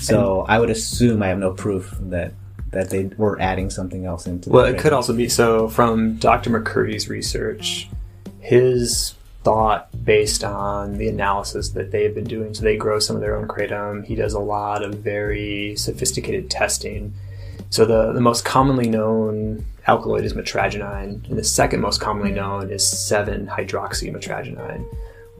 So 0.00 0.42
I 0.48 0.58
would 0.58 0.70
assume 0.70 1.22
I 1.22 1.28
have 1.28 1.38
no 1.38 1.52
proof 1.52 1.96
that 2.00 2.32
that 2.70 2.90
they 2.90 3.06
were 3.16 3.40
adding 3.40 3.70
something 3.70 4.04
else 4.04 4.26
into. 4.26 4.50
the 4.50 4.54
Well, 4.54 4.66
it 4.66 4.76
kratom. 4.76 4.78
could 4.80 4.92
also 4.92 5.14
be 5.14 5.28
so 5.28 5.68
from 5.68 6.16
Dr. 6.16 6.50
McCurdy's 6.50 7.08
research, 7.08 7.88
his 8.40 9.14
thought 9.42 9.87
based 10.08 10.42
on 10.42 10.96
the 10.96 11.06
analysis 11.06 11.68
that 11.68 11.90
they've 11.90 12.14
been 12.14 12.24
doing. 12.24 12.54
So 12.54 12.62
they 12.62 12.78
grow 12.78 12.98
some 12.98 13.14
of 13.14 13.20
their 13.20 13.36
own 13.36 13.46
kratom. 13.46 14.06
He 14.06 14.14
does 14.14 14.32
a 14.32 14.40
lot 14.40 14.82
of 14.82 14.94
very 14.94 15.76
sophisticated 15.76 16.50
testing. 16.50 17.12
So 17.68 17.84
the, 17.84 18.14
the 18.14 18.20
most 18.22 18.42
commonly 18.42 18.88
known 18.88 19.66
alkaloid 19.86 20.24
is 20.24 20.32
mitragynine, 20.32 21.28
and 21.28 21.38
the 21.38 21.44
second 21.44 21.82
most 21.82 22.00
commonly 22.00 22.30
mm-hmm. 22.30 22.40
known 22.40 22.70
is 22.70 22.84
7-hydroxymitragynine. 22.84 24.86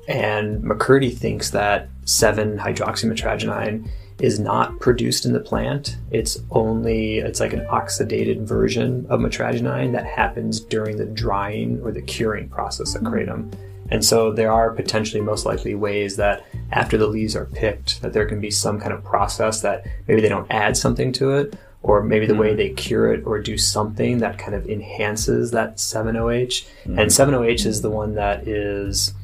And 0.07 0.63
McCurdy 0.63 1.17
thinks 1.17 1.49
that 1.53 1.89
7-hydroxymitragynine 2.05 3.89
is 4.21 4.39
not 4.39 4.79
produced 4.81 5.25
in 5.25 5.33
the 5.33 5.41
plant. 5.41 5.97
It's 6.11 6.43
only 6.51 7.21
it's 7.21 7.41
like 7.41 7.55
an 7.55 7.65
oxidated 7.71 8.43
version 8.43 9.07
of 9.09 9.21
mitragynine 9.21 9.93
that 9.93 10.05
happens 10.05 10.61
during 10.61 10.99
the 10.99 11.07
drying 11.07 11.81
or 11.83 11.91
the 11.91 12.03
curing 12.03 12.51
process 12.51 12.95
of 12.95 13.01
mm-hmm. 13.01 13.15
kratom. 13.15 13.51
And 13.90 14.04
so 14.04 14.33
there 14.33 14.52
are 14.52 14.71
potentially 14.71 15.21
most 15.21 15.47
likely 15.47 15.75
ways 15.75 16.16
that 16.16 16.45
after 16.73 16.99
the 16.99 17.07
leaves 17.07 17.35
are 17.35 17.47
picked 17.47 18.02
that 18.02 18.12
there 18.12 18.26
can 18.26 18.40
be 18.40 18.50
some 18.50 18.78
kind 18.78 18.92
of 18.92 19.02
process 19.02 19.61
that 19.62 19.87
maybe 20.07 20.21
they 20.21 20.28
don't 20.28 20.50
add 20.50 20.76
something 20.76 21.12
to 21.12 21.33
it 21.33 21.54
or 21.83 22.02
maybe 22.02 22.26
the 22.26 22.35
way 22.35 22.49
mm-hmm. 22.49 22.57
they 22.57 22.71
cure 22.71 23.12
it 23.12 23.25
or 23.25 23.38
do 23.38 23.57
something 23.57 24.18
that 24.18 24.38
kind 24.38 24.54
of 24.54 24.66
enhances 24.68 25.52
that 25.52 25.76
7OH. 25.76 26.66
Mm-hmm. 26.85 26.99
And 26.99 27.11
7OH 27.11 27.66
is 27.66 27.83
the 27.83 27.90
one 27.90 28.14
that 28.14 28.47
is 28.47 29.14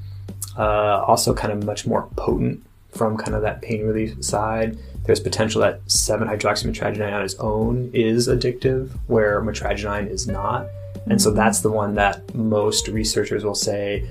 uh, 0.56 1.04
also 1.06 1.35
kind 1.35 1.52
of 1.52 1.64
much 1.64 1.87
more 1.87 2.09
potent 2.16 2.64
from 2.92 3.16
kind 3.16 3.35
of 3.35 3.42
that 3.42 3.61
pain 3.61 3.85
relief 3.85 4.25
side. 4.25 4.78
There's 5.04 5.21
potential 5.21 5.61
that 5.62 5.85
7-hydroxymitragynine 5.87 7.12
on 7.12 7.23
its 7.23 7.35
own 7.35 7.90
is 7.92 8.28
addictive, 8.28 8.90
where 9.09 9.42
mitragynine 9.42 10.09
is 10.09 10.26
not. 10.26 10.66
And 11.06 11.21
so 11.21 11.30
mm-hmm. 11.30 11.37
that's 11.37 11.61
the 11.61 11.71
one 11.71 11.97
that 11.97 12.35
most 12.35 12.88
researchers 12.88 13.44
will 13.44 13.56
say 13.56 14.09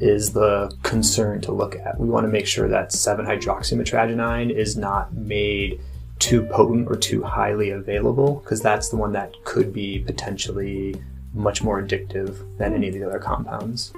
is 0.00 0.32
the 0.32 0.74
concern 0.82 1.40
to 1.42 1.52
look 1.52 1.76
at. 1.76 1.98
We 1.98 2.08
want 2.08 2.24
to 2.24 2.28
make 2.28 2.46
sure 2.46 2.68
that 2.68 2.90
7-hydroxymitragynine 2.90 4.50
is 4.50 4.76
not 4.76 5.12
made 5.14 5.80
too 6.18 6.42
potent 6.44 6.88
or 6.88 6.96
too 6.96 7.22
highly 7.22 7.70
available, 7.70 8.36
because 8.36 8.60
that's 8.60 8.88
the 8.88 8.96
one 8.96 9.12
that 9.12 9.32
could 9.44 9.72
be 9.72 9.98
potentially 10.00 10.96
much 11.34 11.62
more 11.62 11.82
addictive 11.82 12.36
than 12.58 12.72
any 12.74 12.88
of 12.88 12.94
the 12.94 13.02
other 13.02 13.18
compounds. 13.18 13.92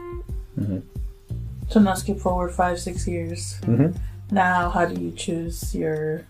so 1.68 1.78
now 1.80 1.94
skip 1.94 2.18
forward 2.18 2.50
five 2.50 2.80
six 2.80 3.06
years. 3.06 3.60
Mhm. 3.62 3.94
Now, 4.32 4.70
how 4.70 4.86
do 4.86 5.00
you 5.00 5.12
choose 5.12 5.74
your 5.74 6.24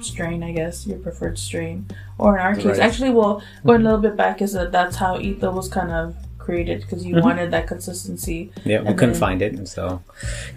strain, 0.00 0.42
I 0.42 0.52
guess, 0.52 0.86
your 0.86 0.98
preferred 0.98 1.38
strain. 1.38 1.86
Or 2.18 2.36
in 2.36 2.42
our 2.42 2.54
case, 2.54 2.64
Right. 2.64 2.80
actually, 2.80 3.10
well, 3.10 3.42
going 3.64 3.82
a 3.82 3.84
little 3.84 4.00
bit 4.00 4.16
back 4.16 4.42
is 4.42 4.52
that 4.54 4.72
that's 4.72 4.96
how 4.96 5.16
ETHA 5.16 5.52
was 5.52 5.68
kind 5.68 5.90
of 5.92 6.14
created 6.42 6.80
because 6.82 7.04
you 7.04 7.14
wanted 7.20 7.50
that 7.52 7.66
consistency. 7.66 8.52
Yeah, 8.64 8.80
we 8.82 8.88
And 8.88 8.98
couldn't 8.98 9.12
then- 9.14 9.20
find 9.20 9.42
it, 9.42 9.52
and 9.54 9.68
so 9.68 10.02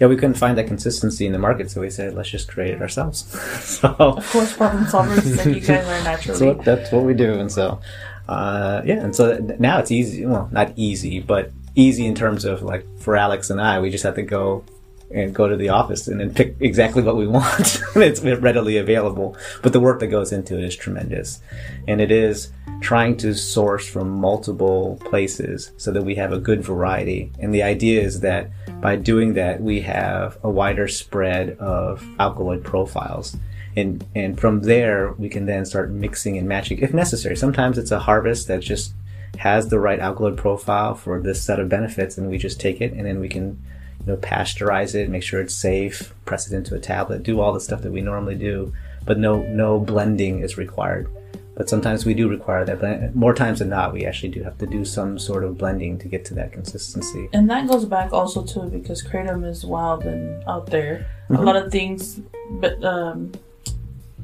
yeah, 0.00 0.06
we 0.08 0.16
couldn't 0.16 0.34
find 0.44 0.56
that 0.58 0.66
consistency 0.66 1.24
in 1.26 1.32
the 1.32 1.38
market. 1.38 1.70
So 1.70 1.80
we 1.80 1.90
said, 1.90 2.14
let's 2.14 2.28
just 2.30 2.48
create 2.48 2.74
it 2.74 2.80
ourselves. 2.82 3.18
so 3.80 3.88
Of 3.98 4.30
course, 4.30 4.52
problem 4.56 4.84
solvers, 4.84 5.36
like 5.36 5.46
you 5.54 5.60
guys 5.60 5.86
are 5.86 6.04
naturally. 6.10 6.38
So 6.38 6.54
that's 6.54 6.92
what 6.92 7.04
we 7.04 7.14
do, 7.14 7.32
and 7.34 7.50
so 7.50 7.80
uh, 8.28 8.82
yeah, 8.84 8.96
and 9.04 9.14
so 9.14 9.38
now 9.58 9.78
it's 9.78 9.90
easy. 9.90 10.26
Well, 10.26 10.48
not 10.52 10.72
easy, 10.76 11.20
but 11.20 11.50
easy 11.74 12.06
in 12.06 12.14
terms 12.14 12.44
of 12.44 12.62
like 12.62 12.84
for 12.98 13.16
Alex 13.16 13.50
and 13.50 13.60
I, 13.60 13.80
we 13.80 13.90
just 13.90 14.04
have 14.04 14.14
to 14.16 14.22
go 14.22 14.64
and 15.10 15.34
go 15.34 15.48
to 15.48 15.56
the 15.56 15.68
office 15.68 16.08
and 16.08 16.20
then 16.20 16.34
pick 16.34 16.56
exactly 16.60 17.02
what 17.02 17.16
we 17.16 17.26
want. 17.38 17.80
it's 17.96 18.20
readily 18.20 18.76
available. 18.76 19.36
But 19.62 19.72
the 19.72 19.80
work 19.80 20.00
that 20.00 20.08
goes 20.08 20.32
into 20.32 20.58
it 20.58 20.64
is 20.64 20.76
tremendous, 20.76 21.40
and 21.86 22.00
it 22.00 22.10
is 22.10 22.50
trying 22.80 23.16
to 23.16 23.34
source 23.34 23.88
from 23.88 24.10
multiple 24.10 25.00
places 25.04 25.72
so 25.76 25.90
that 25.92 26.02
we 26.02 26.14
have 26.16 26.32
a 26.32 26.38
good 26.38 26.62
variety. 26.62 27.32
And 27.38 27.54
the 27.54 27.62
idea 27.62 28.02
is 28.02 28.20
that 28.20 28.50
by 28.80 28.96
doing 28.96 29.34
that, 29.34 29.62
we 29.62 29.80
have 29.80 30.38
a 30.42 30.50
wider 30.50 30.88
spread 30.88 31.56
of 31.58 32.06
alkaloid 32.18 32.64
profiles 32.64 33.36
and 33.76 34.04
and 34.14 34.40
from 34.40 34.62
there 34.62 35.12
we 35.12 35.28
can 35.28 35.46
then 35.46 35.64
start 35.64 35.90
mixing 35.90 36.38
and 36.38 36.48
matching 36.48 36.78
if 36.78 36.94
necessary. 36.94 37.36
Sometimes 37.36 37.78
it's 37.78 37.90
a 37.90 37.98
harvest 38.00 38.48
that 38.48 38.60
just 38.60 38.94
has 39.38 39.68
the 39.68 39.78
right 39.78 40.00
alkaloid 40.00 40.36
profile 40.36 40.94
for 40.94 41.20
this 41.20 41.42
set 41.42 41.60
of 41.60 41.68
benefits, 41.68 42.16
and 42.16 42.28
we 42.28 42.38
just 42.38 42.58
take 42.58 42.80
it 42.80 42.92
and 42.92 43.04
then 43.04 43.20
we 43.20 43.28
can 43.28 43.62
you 44.06 44.12
know 44.12 44.18
pasteurize 44.18 44.94
it, 44.94 45.10
make 45.10 45.22
sure 45.22 45.40
it's 45.40 45.54
safe, 45.54 46.14
press 46.24 46.50
it 46.50 46.56
into 46.56 46.74
a 46.74 46.80
tablet, 46.80 47.22
do 47.22 47.40
all 47.40 47.52
the 47.52 47.60
stuff 47.60 47.82
that 47.82 47.92
we 47.92 48.00
normally 48.00 48.36
do, 48.36 48.72
but 49.04 49.18
no 49.18 49.42
no 49.42 49.80
blending 49.80 50.40
is 50.40 50.56
required. 50.56 51.08
But 51.56 51.70
sometimes 51.70 52.04
we 52.04 52.12
do 52.12 52.28
require 52.28 52.66
that. 52.66 53.16
More 53.16 53.32
times 53.32 53.60
than 53.60 53.70
not, 53.70 53.94
we 53.94 54.04
actually 54.04 54.28
do 54.28 54.42
have 54.42 54.58
to 54.58 54.66
do 54.66 54.84
some 54.84 55.18
sort 55.18 55.42
of 55.42 55.56
blending 55.56 55.98
to 56.00 56.08
get 56.08 56.22
to 56.26 56.34
that 56.34 56.52
consistency. 56.52 57.30
And 57.32 57.48
that 57.48 57.66
goes 57.66 57.86
back 57.86 58.12
also 58.12 58.44
too 58.44 58.68
because 58.68 59.02
kratom 59.02 59.42
is 59.44 59.64
wild 59.64 60.04
and 60.04 60.44
out 60.46 60.66
there. 60.66 61.06
Mm-hmm. 61.30 61.36
A 61.36 61.42
lot 61.42 61.56
of 61.56 61.72
things, 61.72 62.20
but 62.50 62.84
um, 62.84 63.32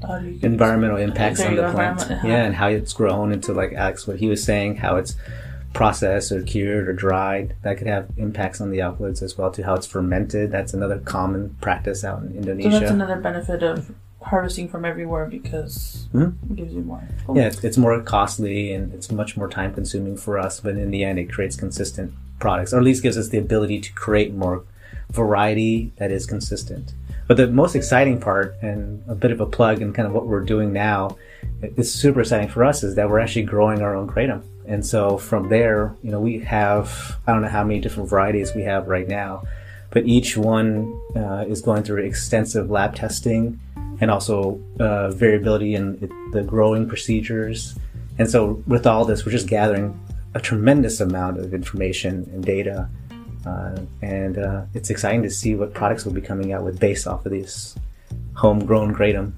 how 0.07 0.19
do 0.19 0.29
you 0.29 0.41
environmental 0.43 0.99
impacts 0.99 1.41
on 1.41 1.57
the 1.57 1.71
plant. 1.73 2.03
uh-huh. 2.03 2.27
Yeah, 2.27 2.45
and 2.45 2.55
how 2.55 2.69
it's 2.69 2.93
grown 2.93 3.33
into 3.33 3.55
like 3.55 3.73
Alex, 3.73 4.07
what 4.07 4.19
he 4.19 4.29
was 4.29 4.45
saying, 4.45 4.77
how 4.77 4.97
it's 4.97 5.17
processed 5.73 6.33
or 6.33 6.43
cured 6.43 6.89
or 6.89 6.93
dried. 6.93 7.55
That 7.63 7.79
could 7.79 7.87
have 7.87 8.09
impacts 8.17 8.61
on 8.61 8.71
the 8.71 8.81
alkaloids 8.81 9.23
as 9.23 9.37
well 9.39 9.51
to 9.53 9.63
how 9.63 9.75
it's 9.75 9.87
fermented. 9.87 10.51
That's 10.51 10.75
another 10.75 10.99
common 10.99 11.57
practice 11.61 12.05
out 12.05 12.23
in 12.23 12.37
Indonesia. 12.37 12.71
So 12.73 12.79
that's 12.81 12.91
another 12.93 13.17
benefit 13.17 13.63
of 13.63 13.91
harvesting 14.23 14.69
from 14.69 14.85
everywhere 14.85 15.27
because 15.27 16.07
Mhm. 16.15 16.35
it 16.51 16.57
gives 16.57 16.73
you 16.75 16.83
more. 16.83 17.03
Cool. 17.27 17.37
yeah, 17.37 17.47
it's, 17.49 17.65
it's 17.65 17.77
more 17.77 18.01
costly 18.03 18.73
and 18.73 18.93
it's 18.95 19.11
much 19.11 19.37
more 19.37 19.49
time 19.49 19.75
consuming 19.75 20.17
for 20.17 20.39
us, 20.39 20.61
but 20.61 20.77
in 20.77 20.91
the 20.93 21.03
end, 21.05 21.19
it 21.19 21.33
creates 21.33 21.57
consistent 21.57 22.13
products, 22.39 22.73
or 22.73 22.79
at 22.79 22.85
least 22.85 23.03
gives 23.03 23.19
us 23.19 23.29
the 23.31 23.39
ability 23.39 23.81
to 23.81 23.93
create 23.95 24.33
more 24.35 24.63
variety 25.11 25.93
that 25.97 26.11
is 26.11 26.27
consistent. 26.27 26.95
But 27.29 27.37
the 27.37 27.47
most 27.49 27.75
exciting 27.75 28.21
part, 28.21 28.57
and 28.63 29.03
a 29.09 29.15
bit 29.15 29.31
of 29.31 29.41
a 29.41 29.47
plug, 29.47 29.81
and 29.83 29.95
kind 29.95 30.07
of 30.07 30.13
what 30.15 30.27
we're 30.27 30.41
doing 30.41 30.73
now, 30.73 31.17
it's 31.63 31.91
super 31.91 32.21
exciting 32.21 32.49
for 32.49 32.65
us, 32.65 32.83
is 32.83 32.95
that 32.97 33.09
we're 33.09 33.21
actually 33.21 33.45
growing 33.45 33.81
our 33.83 33.95
own 33.95 34.09
kratom. 34.09 34.43
And 34.67 34.85
so 34.85 35.19
from 35.19 35.49
there, 35.49 35.95
you 36.03 36.11
know, 36.11 36.21
we 36.21 36.39
have 36.41 37.17
I 37.27 37.33
don't 37.33 37.43
know 37.43 37.49
how 37.49 37.65
many 37.65 37.81
different 37.81 38.09
varieties 38.09 38.55
we 38.55 38.63
have 38.63 38.89
right 38.89 39.09
now, 39.09 39.43
but 39.91 40.07
each 40.07 40.37
one 40.37 40.99
uh, 41.17 41.45
is 41.49 41.61
going 41.61 41.83
through 41.83 42.03
extensive 42.05 42.71
lab 42.71 42.95
testing 42.95 43.59
and 44.01 44.11
also 44.11 44.61
uh, 44.81 45.11
variability 45.11 45.75
in 45.75 46.11
the 46.33 46.43
growing 46.43 46.89
procedures. 46.89 47.77
And 48.19 48.29
so, 48.31 48.63
with 48.67 48.87
all 48.87 49.05
this, 49.05 49.25
we're 49.25 49.33
just 49.33 49.49
gathering 49.49 49.99
a 50.35 50.41
tremendous 50.41 51.01
amount 51.01 51.39
of 51.39 51.55
information 51.55 52.29
and 52.33 52.45
data, 52.45 52.89
uh, 53.47 53.77
and 54.01 54.39
uh, 54.39 54.63
it's 54.75 54.91
exciting 54.91 55.23
to 55.23 55.31
see 55.31 55.55
what 55.55 55.73
products 55.75 56.05
will 56.05 56.13
be 56.13 56.21
coming 56.21 56.53
out 56.53 56.63
with 56.63 56.79
based 56.79 57.07
off 57.07 57.25
of 57.27 57.33
this 57.33 57.75
homegrown 58.35 58.95
kratom. 58.95 59.33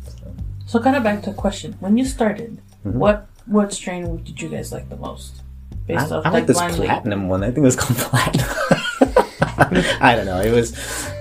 So 0.66 0.80
kind 0.80 0.96
of 0.96 1.02
back 1.02 1.22
to 1.22 1.30
a 1.30 1.34
question: 1.34 1.74
When 1.80 1.96
you 1.96 2.04
started, 2.04 2.60
Mm-hmm. 2.84 2.98
what 2.98 3.26
what 3.46 3.72
strain 3.72 4.22
did 4.24 4.40
you 4.40 4.48
guys 4.48 4.72
like 4.72 4.88
the 4.88 4.96
most? 4.96 5.40
I, 5.72 5.74
Based 5.86 6.12
off 6.12 6.24
I 6.26 6.30
like 6.30 6.46
this 6.46 6.56
blindly. 6.56 6.86
platinum 6.86 7.28
one. 7.28 7.42
I 7.42 7.46
think 7.48 7.58
it 7.58 7.60
was 7.62 7.76
called 7.76 7.98
platinum. 7.98 8.46
I 10.00 10.14
don't 10.16 10.26
know. 10.26 10.40
It 10.40 10.50
was. 10.52 10.72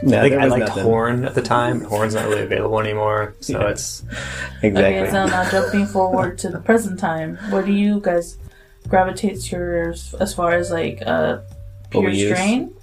No, 0.04 0.20
I 0.20 0.22
think 0.22 0.32
there 0.32 0.40
I 0.42 0.46
liked 0.48 0.68
nothing. 0.68 0.84
horn 0.84 1.26
at 1.26 1.36
the 1.36 1.42
time. 1.42 1.82
Horn's 1.82 2.16
not 2.16 2.28
really 2.28 2.44
available 2.44 2.80
anymore, 2.80 3.36
so 3.42 3.60
Yeah. 3.60 3.70
it's 3.70 4.02
Exactly. 4.64 5.00
Okay, 5.00 5.12
so 5.12 5.26
now 5.26 5.50
jumping 5.50 5.86
forward 5.86 6.38
to 6.40 6.50
the 6.50 6.60
present 6.60 7.00
time, 7.00 7.38
what 7.50 7.66
do 7.66 7.74
you 7.74 8.00
guys 8.00 8.38
gravitate 8.88 9.42
to 9.42 9.56
yours 9.56 10.14
as 10.20 10.34
far 10.34 10.54
as 10.54 10.72
like 10.72 11.02
uh, 11.06 11.38
What 11.38 11.90
pure 11.92 12.04
we 12.04 12.18
use? 12.18 12.38
strain 12.38 12.74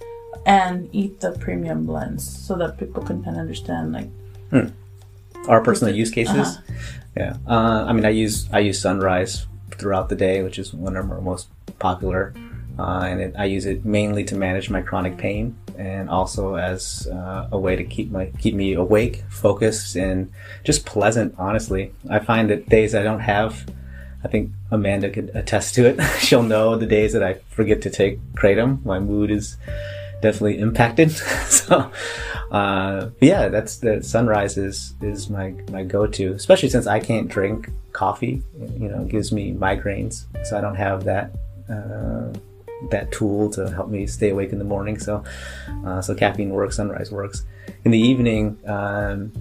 and 0.46 0.88
eat 0.92 1.20
the 1.20 1.32
premium 1.32 1.84
blends 1.86 2.24
so 2.46 2.56
that 2.56 2.78
people 2.78 3.02
can 3.02 3.22
kind 3.24 3.36
of 3.36 3.40
understand 3.42 3.92
like 3.92 4.08
our 5.48 5.60
personal 5.60 5.94
use 5.94 6.10
cases. 6.10 6.56
Uh-huh. 6.56 6.74
Yeah, 7.16 7.36
uh, 7.46 7.84
I 7.88 7.92
mean, 7.92 8.04
I 8.04 8.10
use 8.10 8.48
I 8.52 8.60
use 8.60 8.80
Sunrise 8.80 9.46
throughout 9.72 10.08
the 10.08 10.16
day, 10.16 10.42
which 10.42 10.58
is 10.58 10.72
one 10.72 10.96
of 10.96 11.10
our 11.10 11.20
most 11.20 11.48
popular, 11.78 12.32
uh, 12.78 13.06
and 13.08 13.20
it, 13.20 13.34
I 13.36 13.46
use 13.46 13.66
it 13.66 13.84
mainly 13.84 14.24
to 14.24 14.36
manage 14.36 14.70
my 14.70 14.82
chronic 14.82 15.18
pain 15.18 15.56
and 15.80 16.10
also 16.10 16.56
as 16.56 17.08
uh, 17.10 17.48
a 17.50 17.58
way 17.58 17.74
to 17.74 17.82
keep 17.82 18.10
my 18.10 18.26
keep 18.38 18.54
me 18.54 18.74
awake, 18.74 19.24
focused, 19.28 19.96
and 19.96 20.30
just 20.62 20.84
pleasant. 20.84 21.34
Honestly, 21.38 21.92
I 22.08 22.18
find 22.18 22.50
that 22.50 22.68
days 22.68 22.94
I 22.94 23.02
don't 23.02 23.20
have. 23.20 23.66
I 24.22 24.28
think 24.28 24.50
Amanda 24.70 25.08
could 25.08 25.30
attest 25.34 25.74
to 25.76 25.86
it. 25.86 26.00
She'll 26.20 26.42
know 26.42 26.76
the 26.76 26.86
days 26.86 27.14
that 27.14 27.22
I 27.22 27.40
forget 27.48 27.80
to 27.82 27.90
take 27.90 28.20
kratom. 28.34 28.84
My 28.84 29.00
mood 29.00 29.30
is 29.30 29.56
definitely 30.20 30.58
impacted. 30.58 31.10
so, 31.48 31.90
uh, 32.50 33.10
yeah, 33.20 33.48
that's 33.48 33.78
the 33.78 34.02
sunrise 34.02 34.56
is 34.56 34.94
is 35.00 35.30
my 35.30 35.54
my 35.70 35.84
go 35.84 36.06
to, 36.06 36.32
especially 36.32 36.68
since 36.68 36.86
I 36.86 37.00
can't 37.00 37.28
drink 37.28 37.70
coffee. 37.92 38.42
You 38.78 38.88
know, 38.88 39.04
gives 39.04 39.32
me 39.32 39.52
migraines, 39.52 40.24
so 40.46 40.58
I 40.58 40.60
don't 40.60 40.76
have 40.76 41.04
that. 41.04 41.32
Uh, 41.68 42.32
that 42.90 43.12
tool 43.12 43.50
to 43.50 43.70
help 43.70 43.90
me 43.90 44.06
stay 44.06 44.30
awake 44.30 44.52
in 44.52 44.58
the 44.58 44.64
morning. 44.64 44.98
So, 44.98 45.22
uh, 45.84 46.00
so 46.00 46.14
caffeine 46.14 46.48
works. 46.48 46.76
Sunrise 46.76 47.12
works. 47.12 47.44
In 47.84 47.90
the 47.90 47.98
evening, 47.98 48.58
um, 48.66 49.32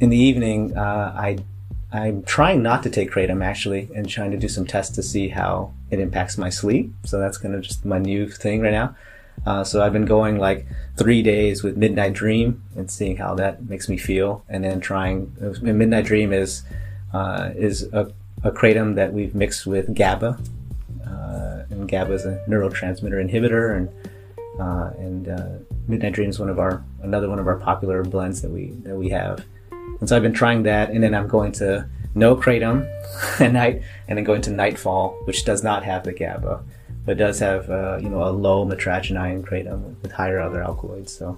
in 0.00 0.10
the 0.10 0.16
evening, 0.16 0.76
uh, 0.76 1.14
I 1.16 1.38
I'm 1.92 2.22
trying 2.22 2.62
not 2.62 2.82
to 2.84 2.90
take 2.90 3.10
kratom 3.10 3.44
actually, 3.44 3.88
and 3.94 4.08
trying 4.08 4.30
to 4.30 4.36
do 4.36 4.48
some 4.48 4.66
tests 4.66 4.94
to 4.96 5.02
see 5.02 5.28
how 5.28 5.72
it 5.90 5.98
impacts 5.98 6.38
my 6.38 6.48
sleep. 6.48 6.92
So 7.04 7.18
that's 7.18 7.38
kind 7.38 7.54
of 7.54 7.62
just 7.62 7.84
my 7.84 7.98
new 7.98 8.28
thing 8.28 8.60
right 8.60 8.72
now. 8.72 8.96
Uh, 9.46 9.64
so 9.64 9.82
I've 9.82 9.92
been 9.92 10.04
going 10.04 10.38
like 10.38 10.66
three 10.96 11.22
days 11.22 11.62
with 11.62 11.76
Midnight 11.76 12.12
Dream 12.12 12.62
and 12.76 12.90
seeing 12.90 13.16
how 13.16 13.34
that 13.36 13.68
makes 13.68 13.88
me 13.88 13.96
feel, 13.96 14.44
and 14.48 14.62
then 14.64 14.80
trying. 14.80 15.34
Midnight 15.62 16.04
Dream 16.04 16.32
is 16.32 16.62
uh, 17.12 17.50
is 17.56 17.84
a, 17.92 18.12
a 18.44 18.50
kratom 18.50 18.94
that 18.96 19.12
we've 19.12 19.34
mixed 19.34 19.66
with 19.66 19.94
GABA, 19.94 20.38
uh, 21.06 21.62
and 21.70 21.88
GABA 21.88 22.12
is 22.12 22.26
a 22.26 22.44
neurotransmitter 22.48 23.30
inhibitor, 23.30 23.76
and 23.76 23.88
uh, 24.60 24.90
and 24.98 25.28
uh, 25.28 25.48
Midnight 25.88 26.12
Dream 26.12 26.28
is 26.28 26.38
one 26.38 26.50
of 26.50 26.58
our 26.58 26.84
another 27.02 27.28
one 27.28 27.38
of 27.38 27.46
our 27.46 27.56
popular 27.56 28.02
blends 28.04 28.42
that 28.42 28.50
we 28.50 28.72
that 28.82 28.96
we 28.96 29.08
have. 29.08 29.44
And 30.00 30.08
so 30.08 30.16
I've 30.16 30.22
been 30.22 30.34
trying 30.34 30.62
that, 30.64 30.90
and 30.90 31.02
then 31.02 31.14
I'm 31.14 31.28
going 31.28 31.52
to 31.52 31.88
no 32.14 32.36
kratom 32.36 32.86
at 33.40 33.52
night, 33.52 33.82
and 34.06 34.18
then 34.18 34.24
going 34.24 34.42
to 34.42 34.50
Nightfall, 34.50 35.18
which 35.24 35.44
does 35.44 35.62
not 35.62 35.84
have 35.84 36.04
the 36.04 36.12
GABA, 36.12 36.62
but 37.04 37.16
does 37.18 37.38
have 37.38 37.70
uh, 37.70 37.98
you 38.00 38.08
know 38.08 38.22
a 38.24 38.30
low 38.30 38.66
mitragynine 38.66 39.42
kratom 39.42 39.94
with 40.02 40.12
higher 40.12 40.40
other 40.40 40.62
alkaloids. 40.62 41.12
So 41.16 41.36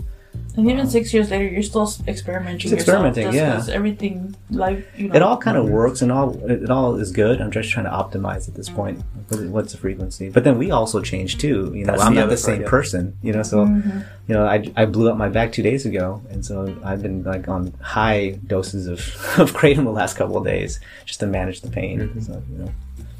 and 0.57 0.71
even 0.71 0.87
six 0.89 1.13
years 1.13 1.31
later 1.31 1.47
you're 1.47 1.63
still 1.63 1.91
experimenting 2.09 2.59
Just 2.61 2.73
experimenting, 2.75 3.27
yourself, 3.27 3.69
yeah. 3.69 3.75
everything 3.75 4.35
like 4.51 4.87
you 4.97 5.09
know 5.09 5.15
it 5.15 5.23
all 5.23 5.37
kind 5.37 5.57
of 5.57 5.69
works, 5.69 6.01
and 6.03 6.11
all 6.11 6.35
it 6.51 6.71
all 6.71 6.97
is 6.97 7.11
good. 7.13 7.41
I'm 7.41 7.51
just 7.51 7.71
trying 7.71 7.85
to 7.87 7.91
optimize 7.91 8.49
at 8.49 8.55
this 8.55 8.69
point. 8.69 8.99
What- 8.99 9.41
What's 9.49 9.73
the 9.73 9.79
frequency? 9.79 10.29
But 10.29 10.45
then 10.45 10.59
we 10.59 10.71
also 10.71 11.01
change 11.01 11.39
too. 11.39 11.73
You 11.75 11.85
know, 11.87 11.93
That's 11.93 12.03
I'm 12.03 12.15
the 12.15 12.21
not 12.21 12.27
other 12.27 12.37
the 12.37 12.43
part, 12.43 12.53
same 12.53 12.63
yeah. 12.63 12.69
person. 12.69 13.17
You 13.23 13.33
know, 13.33 13.43
so 13.43 13.65
you 13.65 14.35
know, 14.35 14.45
I, 14.47 14.71
I 14.77 14.85
blew 14.85 15.11
up 15.11 15.17
my 15.17 15.31
back 15.31 15.53
two 15.53 15.63
days 15.63 15.87
ago, 15.87 16.21
and 16.31 16.45
so 16.45 16.75
I've 16.85 17.01
been 17.03 17.23
like 17.25 17.49
on 17.49 17.73
high 17.81 18.39
doses 18.47 18.87
of 18.89 18.99
of 19.39 19.53
kratom 19.53 19.85
the 19.85 19.91
last 19.91 20.17
couple 20.19 20.37
of 20.37 20.45
days 20.45 20.81
just 21.07 21.21
to 21.21 21.27
manage 21.27 21.63
the 21.63 21.71
pain. 21.71 22.01
Mm-hmm. 22.01 22.21
So, 22.21 22.43
you 22.51 22.59
know. 22.59 22.73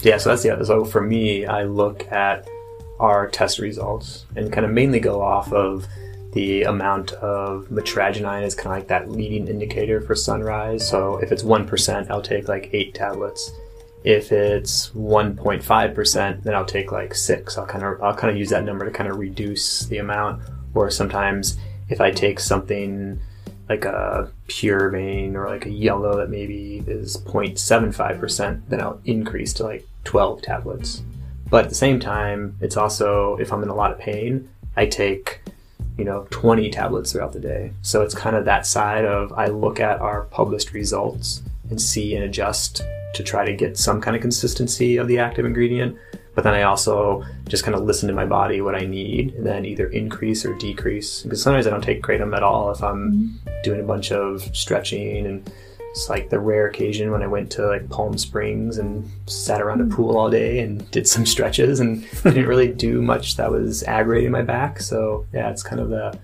Yeah, 0.03 0.19
so 0.19 0.31
that's 0.31 0.43
the 0.43 0.51
other. 0.51 0.65
So 0.65 0.85
for 0.85 1.01
me, 1.01 1.47
I 1.47 1.65
look 1.65 2.11
at 2.11 2.49
our 2.99 3.29
test 3.29 3.59
results 3.59 4.27
and 4.37 4.53
kind 4.53 4.67
of 4.67 4.73
mainly 4.73 5.01
go 5.01 5.23
off 5.23 5.53
of 5.53 5.87
the 6.33 6.63
amount 6.63 7.13
of 7.13 7.67
mitragynine 7.67 8.43
is 8.43 8.55
kind 8.55 8.69
of 8.69 8.73
like 8.73 8.89
that 8.89 9.11
leading 9.11 9.49
indicator 9.49 10.01
for 10.01 10.15
sunrise. 10.15 10.89
So 10.89 11.19
if 11.19 11.31
it's 11.31 11.43
1%, 11.43 12.11
I'll 12.11 12.23
take 12.23 12.49
like 12.49 12.71
eight 12.73 12.95
tablets. 12.95 13.53
If 14.03 14.33
it's 14.33 14.89
1.5%, 14.91 16.43
then 16.43 16.55
I'll 16.55 16.65
take 16.65 16.91
like 16.91 17.15
six. 17.15 17.57
I'll 17.57 17.67
kind 17.67 17.85
of, 17.85 18.03
I'll 18.03 18.15
kind 18.15 18.31
of 18.31 18.37
use 18.37 18.51
that 18.51 18.65
number 18.65 18.85
to 18.85 18.91
kind 18.91 19.11
of 19.11 19.19
reduce 19.19 19.85
the 19.87 19.99
amount. 19.99 20.43
Or 20.75 20.91
sometimes 20.91 21.59
if 21.91 22.01
I 22.01 22.11
take 22.11 22.41
something 22.41 23.21
like 23.69 23.85
a 23.85 24.31
pure 24.53 24.91
vein 24.91 25.35
or 25.35 25.49
like 25.49 25.65
a 25.65 25.71
yellow 25.71 26.19
that 26.19 26.29
maybe 26.29 26.85
is 26.87 27.17
0.75%, 27.17 28.61
then 28.69 28.83
I'll 28.83 29.01
increase 29.07 29.55
to 29.55 29.63
like 29.63 29.87
12 30.05 30.43
tablets. 30.43 31.03
But 31.49 31.65
at 31.65 31.69
the 31.71 31.75
same 31.75 31.99
time, 31.99 32.57
it's 32.61 32.77
also, 32.77 33.37
if 33.37 33.51
I'm 33.51 33.63
in 33.63 33.71
a 33.71 33.75
lot 33.75 33.93
of 33.93 33.99
pain, 33.99 34.51
I 34.77 34.85
take, 34.85 35.41
you 35.97 36.05
know, 36.05 36.27
20 36.31 36.69
tablets 36.71 37.13
throughout 37.13 37.33
the 37.33 37.41
day. 37.41 37.73
So 37.81 38.03
it's 38.03 38.15
kind 38.15 38.37
of 38.37 38.45
that 38.45 38.67
side 38.67 39.07
of 39.07 39.33
I 39.33 39.47
look 39.47 39.81
at 39.81 40.01
our 40.01 40.25
published 40.25 40.75
results 40.75 41.43
and 41.71 41.81
see 41.81 42.15
and 42.15 42.25
adjust 42.25 42.83
to 43.15 43.23
try 43.23 43.45
to 43.45 43.53
get 43.53 43.77
some 43.77 44.01
kind 44.01 44.17
of 44.17 44.23
consistency 44.23 44.97
of 44.97 45.09
the 45.09 45.19
active 45.19 45.45
ingredient. 45.45 45.97
But 46.35 46.45
then 46.45 46.55
I 46.55 46.63
also 46.63 47.25
just 47.47 47.63
kind 47.63 47.75
of 47.75 47.83
listen 47.83 48.09
to 48.09 48.15
my 48.15 48.25
body, 48.25 48.63
what 48.63 48.75
I 48.75 48.87
need, 48.87 49.35
and 49.35 49.45
then 49.45 49.67
either 49.67 49.87
increase 49.89 50.47
or 50.47 50.55
decrease. 50.55 51.23
Because 51.23 51.43
sometimes 51.43 51.67
I 51.67 51.71
don't 51.71 51.85
take 51.85 52.03
kratom 52.03 52.35
at 52.35 52.43
all 52.43 52.71
if 52.71 52.83
I'm 52.83 53.13
mm-hmm. 53.13 53.63
doing 53.63 53.81
a 53.81 53.85
bunch 53.85 54.13
of 54.13 54.43
stretching 54.57 55.27
and 55.27 55.53
it's 55.93 56.09
like 56.09 56.31
the 56.31 56.41
rare 56.41 56.69
occasion 56.69 57.11
when 57.11 57.23
I 57.23 57.27
went 57.27 57.51
to 57.53 57.67
like 57.67 57.91
Palm 57.91 58.17
Springs 58.17 58.79
and 58.79 59.07
sat 59.27 59.61
around 59.61 59.83
a 59.83 59.85
mm-hmm. 59.85 59.95
pool 59.95 60.17
all 60.17 60.31
day 60.31 60.61
and 60.61 60.91
did 60.91 61.07
some 61.07 61.27
stretches 61.27 61.81
and 61.81 62.09
didn't 62.23 62.47
really 62.47 62.73
do 62.73 63.03
much 63.03 63.37
that 63.37 63.51
was 63.51 63.83
aggravating 63.83 64.31
my 64.31 64.41
back. 64.41 64.81
So 64.81 65.27
yeah, 65.35 65.51
it's 65.51 65.63
kind 65.63 65.83
of 65.83 65.91
the 65.91 66.19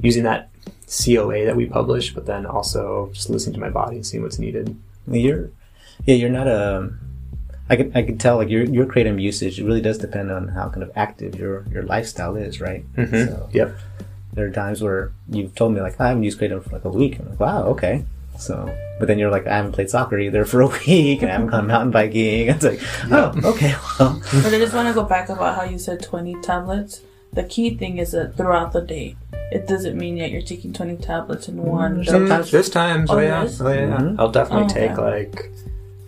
using 0.00 0.22
that 0.22 0.48
COA 1.04 1.44
that 1.44 1.56
we 1.56 1.66
publish, 1.66 2.14
but 2.14 2.24
then 2.24 2.46
also 2.46 3.10
just 3.12 3.28
listening 3.28 3.52
to 3.54 3.60
my 3.60 3.68
body 3.68 3.96
and 3.96 4.06
seeing 4.06 4.22
what's 4.22 4.38
needed. 4.38 4.74
You're, 5.06 5.50
yeah, 6.06 6.14
you're 6.16 6.30
not 6.30 6.46
a. 6.48 6.90
I 7.70 7.76
can 7.76 7.92
I 7.94 8.02
can 8.02 8.18
tell 8.18 8.36
like 8.36 8.48
your 8.50 8.64
your 8.64 8.86
kratom 8.86 9.20
usage 9.20 9.58
it 9.58 9.64
really 9.64 9.80
does 9.80 9.98
depend 9.98 10.30
on 10.30 10.48
how 10.48 10.68
kind 10.68 10.82
of 10.82 10.90
active 10.96 11.36
your 11.36 11.64
your 11.70 11.84
lifestyle 11.84 12.36
is, 12.36 12.60
right? 12.60 12.84
So 12.96 13.48
Yep. 13.52 13.74
there 14.34 14.46
are 14.46 14.50
times 14.50 14.82
where 14.82 15.12
you've 15.30 15.54
told 15.54 15.72
me 15.74 15.80
like 15.80 15.98
I 16.00 16.08
haven't 16.08 16.24
used 16.24 16.38
kratom 16.40 16.62
for 16.62 16.70
like 16.70 16.84
a 16.84 16.90
week. 16.90 17.18
I'm 17.18 17.30
like, 17.30 17.40
wow, 17.40 17.64
okay. 17.68 18.04
So, 18.38 18.74
but 18.98 19.06
then 19.06 19.18
you're 19.18 19.30
like, 19.30 19.46
I 19.46 19.56
haven't 19.56 19.72
played 19.72 19.88
soccer 19.90 20.18
either 20.18 20.44
for 20.44 20.62
a 20.62 20.66
week, 20.86 21.22
and 21.22 21.30
I 21.30 21.34
haven't 21.34 21.48
gone 21.48 21.66
mountain 21.68 21.90
biking. 21.92 22.48
It's 22.48 22.64
like, 22.64 22.80
oh, 23.10 23.32
okay, 23.44 23.74
well, 24.00 24.20
But 24.42 24.52
I 24.52 24.58
just 24.58 24.74
want 24.74 24.88
to 24.88 24.94
go 24.94 25.04
back 25.04 25.28
about 25.28 25.54
how 25.56 25.64
you 25.64 25.78
said 25.78 26.02
20 26.02 26.40
tablets. 26.42 27.02
The 27.32 27.44
key 27.44 27.76
thing 27.76 27.98
is 27.98 28.12
that 28.12 28.36
throughout 28.36 28.72
the 28.72 28.80
day, 28.80 29.16
it 29.52 29.66
doesn't 29.68 29.96
mean 29.96 30.18
that 30.18 30.30
you're 30.30 30.42
taking 30.42 30.72
20 30.72 30.96
tablets 30.96 31.48
in 31.48 31.58
one. 31.62 31.98
dose. 31.98 32.08
Sometimes 32.08 32.50
there's 32.50 32.68
times. 32.70 33.10
Oh, 33.10 33.16
Oh, 33.16 33.20
yeah. 33.20 33.48
Oh 33.60 33.68
yeah. 33.72 33.98
Mhm. 34.00 34.16
I'll 34.18 34.30
definitely 34.32 34.64
Oh, 34.64 34.68
take 34.68 34.98
okay. 34.98 35.02
like 35.02 35.50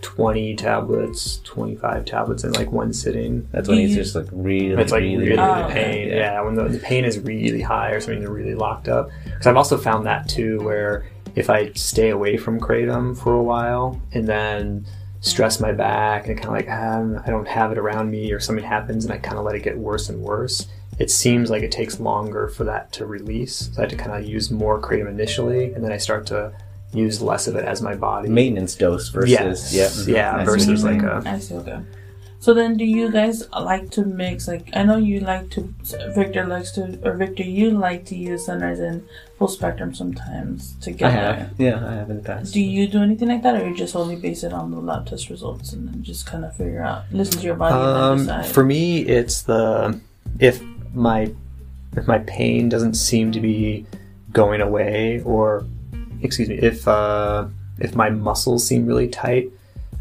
twenty 0.05 0.55
tablets, 0.55 1.39
twenty 1.43 1.75
five 1.75 2.05
tablets 2.05 2.43
in 2.43 2.51
like 2.53 2.71
one 2.71 2.93
sitting. 2.93 3.47
that's 3.51 3.67
when 3.67 3.79
he's 3.79 3.95
just 3.95 4.13
like 4.13 4.27
really, 4.31 4.79
It's 4.79 4.91
like 4.91 5.01
really, 5.01 5.29
really, 5.29 5.39
Oh, 5.39 5.55
the 5.55 5.65
okay. 5.65 5.73
pain. 5.73 6.07
Yeah, 6.09 6.41
when 6.41 6.53
the, 6.53 6.65
the 6.65 6.77
pain 6.77 7.05
is 7.05 7.17
really 7.17 7.61
high 7.61 7.89
or 7.89 7.99
something, 7.99 8.19
they're 8.19 8.29
really 8.29 8.53
locked 8.53 8.87
up. 8.87 9.09
Because 9.23 9.47
I've 9.47 9.57
also 9.57 9.77
found 9.79 10.05
that 10.05 10.29
too, 10.29 10.59
where 10.61 11.07
if 11.35 11.49
I 11.49 11.71
stay 11.73 12.09
away 12.09 12.37
from 12.37 12.59
kratom 12.59 13.17
for 13.17 13.33
a 13.33 13.41
while 13.41 13.99
and 14.13 14.27
then 14.27 14.85
stress 15.21 15.59
my 15.59 15.71
back 15.71 16.27
and 16.27 16.37
kind 16.39 16.49
of 16.49 16.53
like 16.53 16.67
ah, 16.69 17.23
I 17.25 17.29
don't 17.31 17.47
have 17.47 17.71
it 17.71 17.79
around 17.79 18.11
me 18.11 18.31
or 18.31 18.39
something 18.39 18.63
happens 18.63 19.05
and 19.05 19.11
I 19.13 19.17
kind 19.17 19.39
of 19.39 19.43
let 19.43 19.55
it 19.55 19.63
get 19.63 19.75
worse 19.75 20.07
and 20.07 20.21
worse. 20.21 20.67
It 20.99 21.09
seems 21.09 21.49
like 21.49 21.63
it 21.63 21.71
takes 21.71 21.99
longer 21.99 22.47
for 22.47 22.63
that 22.65 22.93
to 22.93 23.05
release. 23.07 23.71
So 23.73 23.79
I 23.79 23.81
have 23.81 23.89
to 23.89 23.97
kind 23.97 24.11
of 24.15 24.29
use 24.29 24.51
more 24.51 24.79
kratom 24.79 25.09
initially, 25.09 25.73
and 25.73 25.83
then 25.83 25.91
I 25.91 25.97
start 25.97 26.27
to 26.27 26.53
use 26.93 27.21
less 27.21 27.47
of 27.47 27.55
it 27.55 27.65
as 27.65 27.81
my 27.81 27.95
body. 27.95 28.29
maintenance 28.29 28.75
dose 28.75 29.09
versus 29.09 29.31
Yes. 29.31 29.73
yeah, 29.73 29.85
mhm. 29.87 30.07
Yeah, 30.13 30.35
I 30.37 30.45
versus 30.45 30.83
what 30.83 30.93
like 30.93 31.01
saying. 31.01 31.27
a 31.27 31.29
I 31.29 31.39
see, 31.39 31.55
okay. 31.55 31.79
So 32.39 32.53
then, 32.53 32.77
do 32.77 32.85
you 32.85 33.11
guys 33.11 33.43
like 33.59 33.89
to 33.91 34.05
mix? 34.05 34.47
Like, 34.47 34.69
I 34.75 34.83
know 34.83 34.97
you 34.97 35.19
like 35.19 35.49
to. 35.51 35.73
Victor 36.13 36.45
likes 36.45 36.71
to, 36.73 36.99
or 37.03 37.13
Victor, 37.17 37.41
you 37.41 37.71
like 37.71 38.05
to 38.05 38.15
use 38.15 38.45
sunrise 38.45 38.79
and 38.79 39.01
full 39.39 39.47
spectrum 39.47 39.95
sometimes 39.95 40.75
together. 40.79 41.17
I 41.17 41.21
together. 41.21 41.39
have, 41.39 41.59
yeah, 41.59 41.89
I 41.89 41.93
have 41.95 42.09
in 42.11 42.17
the 42.17 42.21
past. 42.23 42.53
Do 42.53 42.61
you 42.61 42.87
do 42.87 43.01
anything 43.01 43.29
like 43.29 43.41
that, 43.41 43.55
or 43.59 43.67
you 43.67 43.75
just 43.75 43.95
only 43.95 44.15
base 44.15 44.43
it 44.43 44.53
on 44.53 44.69
the 44.69 44.77
lab 44.79 45.07
test 45.07 45.31
results 45.31 45.73
and 45.73 45.87
then 45.87 46.03
just 46.03 46.27
kind 46.27 46.45
of 46.45 46.55
figure 46.55 46.83
out, 46.83 47.05
listen 47.11 47.39
to 47.39 47.45
your 47.45 47.55
body 47.55 47.73
Um, 47.73 48.25
then 48.27 48.37
decide? 48.41 48.53
for 48.53 48.63
me, 48.63 48.99
it's 48.99 49.41
the 49.41 49.99
if 50.39 50.61
my 50.93 51.31
if 51.97 52.05
my 52.07 52.19
pain 52.19 52.69
doesn't 52.69 52.93
seem 52.93 53.31
to 53.31 53.39
be 53.39 53.87
going 54.33 54.61
away, 54.61 55.21
or 55.25 55.65
excuse 56.25 56.49
me, 56.49 56.55
if 56.55 56.87
uh, 56.87 57.47
if 57.79 57.95
my 57.95 58.09
muscles 58.09 58.65
seem 58.65 58.85
really 58.85 59.07
tight, 59.07 59.51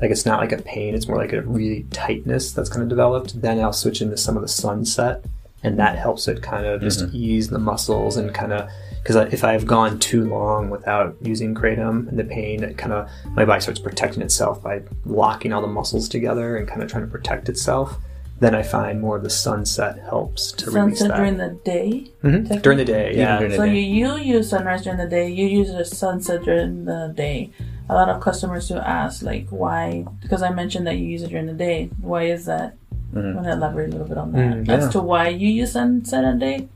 like 0.00 0.10
it's 0.10 0.26
not 0.26 0.40
like 0.40 0.52
a 0.52 0.62
pain, 0.62 0.94
it's 0.94 1.08
more 1.08 1.16
like 1.16 1.32
a 1.32 1.42
really 1.42 1.86
tightness 1.90 2.52
that's 2.52 2.68
kind 2.68 2.82
of 2.82 2.88
developed. 2.88 3.40
Then 3.40 3.60
I'll 3.60 3.72
switch 3.72 4.02
into 4.02 4.16
some 4.16 4.36
of 4.36 4.42
the 4.42 4.48
sunset, 4.48 5.24
and 5.62 5.78
that 5.78 5.98
helps 5.98 6.28
it 6.28 6.42
kind 6.42 6.66
of 6.66 6.80
just 6.80 7.12
ease 7.14 7.48
the 7.48 7.58
muscles 7.58 8.16
and 8.16 8.34
kind 8.34 8.52
of 8.52 8.68
because 9.04 9.16
if 9.34 9.44
I've 9.44 9.66
gone 9.66 9.98
too 9.98 10.26
long 10.26 10.70
without 10.70 11.14
using 11.20 11.54
kratom 11.54 12.08
and 12.08 12.18
the 12.18 12.24
pain, 12.24 12.64
it 12.64 12.78
kind 12.78 12.92
of 12.92 13.08
my 13.32 13.44
body 13.44 13.60
starts 13.60 13.78
protecting 13.78 14.22
itself 14.22 14.62
by 14.62 14.82
locking 15.04 15.52
all 15.52 15.60
the 15.60 15.66
muscles 15.66 16.08
together 16.08 16.56
and 16.56 16.66
kind 16.66 16.82
of 16.82 16.90
trying 16.90 17.04
to 17.04 17.10
protect 17.10 17.50
itself. 17.50 17.98
Then 18.40 18.54
I 18.54 18.62
find 18.62 19.00
more 19.00 19.16
of 19.16 19.22
the 19.22 19.30
sunset 19.30 19.98
helps 20.00 20.52
to 20.52 20.66
release 20.70 20.98
Sunset 20.98 21.08
that 21.08 21.16
during 21.16 21.36
the 21.38 21.50
day. 21.64 22.10
Mhm. 22.22 22.62
during 22.62 22.78
the 22.78 22.84
day. 22.84 23.10
Even 23.10 23.20
Yeah, 23.20 23.38
during 23.38 23.56
So 23.56 23.64
day. 23.64 23.78
you, 23.78 24.16
you 24.16 24.34
use 24.36 24.50
sunrise 24.50 24.82
during 24.82 24.98
the 24.98 25.06
day. 25.08 25.28
You 25.30 25.46
use 25.46 25.72
the 25.72 25.84
sunset 25.84 26.42
during 26.42 26.84
the 26.84 27.12
day. 27.16 27.50
A 27.88 27.94
lot 27.94 28.08
of 28.08 28.20
customers 28.20 28.68
do 28.68 28.76
ask, 28.76 29.22
like, 29.22 29.46
why? 29.50 30.04
Because 30.22 30.42
I 30.42 30.50
mentioned 30.50 30.86
that 30.86 30.96
you 30.96 31.06
use 31.06 31.22
it 31.22 31.30
during 31.30 31.46
the 31.46 31.52
day. 31.54 31.90
Why 32.00 32.24
is 32.24 32.46
that? 32.46 32.74
Mhm. 33.14 33.30
I 33.32 33.34
want 33.36 33.46
to 33.46 33.52
elaborate 33.52 33.88
a 33.90 33.92
little 33.92 34.08
bit 34.08 34.18
on 34.18 34.32
that 34.32 34.38
Mm, 34.64 34.68
as 34.68 34.88
to 34.90 35.00
why 35.00 35.28
you 35.28 35.48
use 35.48 35.72
sunset 35.72 36.24
in 36.24 36.38
the 36.38 36.44
day, 36.46 36.68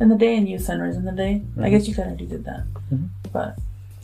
in 0.00 0.08
the 0.10 0.16
day, 0.16 0.36
and 0.36 0.46
use 0.48 0.66
sunrise 0.66 0.96
in 0.96 1.04
the 1.06 1.12
day. 1.12 1.42
Mm-hmm. 1.42 1.64
I 1.64 1.70
guess 1.70 1.88
you 1.88 1.94
kind 1.94 2.10
of 2.20 2.28
did 2.28 2.44
that, 2.44 2.64
but 3.32 3.56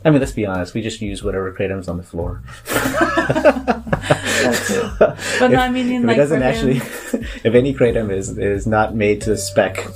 I 0.05 0.11
mean, 0.11 0.19
let's 0.19 0.31
be 0.31 0.45
honest. 0.45 0.73
We 0.73 0.81
just 0.81 1.01
use 1.01 1.23
whatever 1.23 1.51
kratom's 1.51 1.87
on 1.87 1.97
the 1.97 2.03
floor. 2.03 2.41
that's 2.65 4.69
it. 4.69 4.91
But 5.39 5.51
no, 5.51 5.57
I 5.57 5.69
mean, 5.69 5.91
in 5.91 6.03
if 6.03 6.07
like 6.07 6.17
it 6.17 6.19
doesn't 6.19 6.43
actually, 6.43 6.75
him- 6.75 7.25
if 7.43 7.53
any 7.53 7.73
kratom 7.73 8.11
is 8.11 8.37
is 8.37 8.67
not 8.67 8.95
made 8.95 9.21
to 9.21 9.35
spec, 9.37 9.87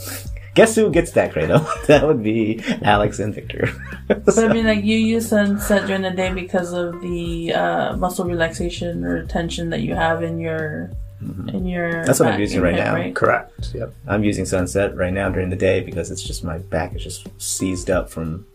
guess 0.55 0.75
who 0.75 0.91
gets 0.91 1.11
that 1.11 1.33
kratom? 1.33 1.65
that 1.87 2.05
would 2.05 2.23
be 2.23 2.61
Alex 2.81 3.19
and 3.19 3.33
Victor. 3.33 3.69
But 4.07 4.37
I 4.37 4.51
mean, 4.51 4.65
like 4.65 4.83
you 4.83 4.97
use 4.97 5.29
sunset 5.29 5.87
during 5.87 6.01
the 6.01 6.11
day 6.11 6.33
because 6.33 6.73
of 6.73 7.01
the 7.01 7.53
uh, 7.53 7.95
muscle 7.97 8.25
relaxation 8.25 9.05
or 9.05 9.25
tension 9.25 9.69
that 9.69 9.81
you 9.81 9.95
have 9.95 10.23
in 10.23 10.39
your 10.39 10.91
in 11.21 11.67
your. 11.67 11.91
Mm-hmm. 11.91 12.05
That's 12.05 12.19
what 12.19 12.33
I'm 12.33 12.39
using 12.39 12.61
right 12.61 12.75
hip, 12.75 12.85
now. 12.85 12.93
Right? 12.93 13.15
correct. 13.15 13.71
Yep. 13.73 13.93
I'm 14.07 14.23
using 14.23 14.45
Sunset 14.45 14.95
right 14.95 15.13
now 15.13 15.29
during 15.29 15.49
the 15.49 15.55
day 15.55 15.81
because 15.81 16.11
it's 16.11 16.23
just 16.23 16.43
my 16.43 16.57
back 16.57 16.95
is 16.95 17.03
just 17.03 17.27
seized 17.41 17.89
up 17.89 18.09
from 18.09 18.45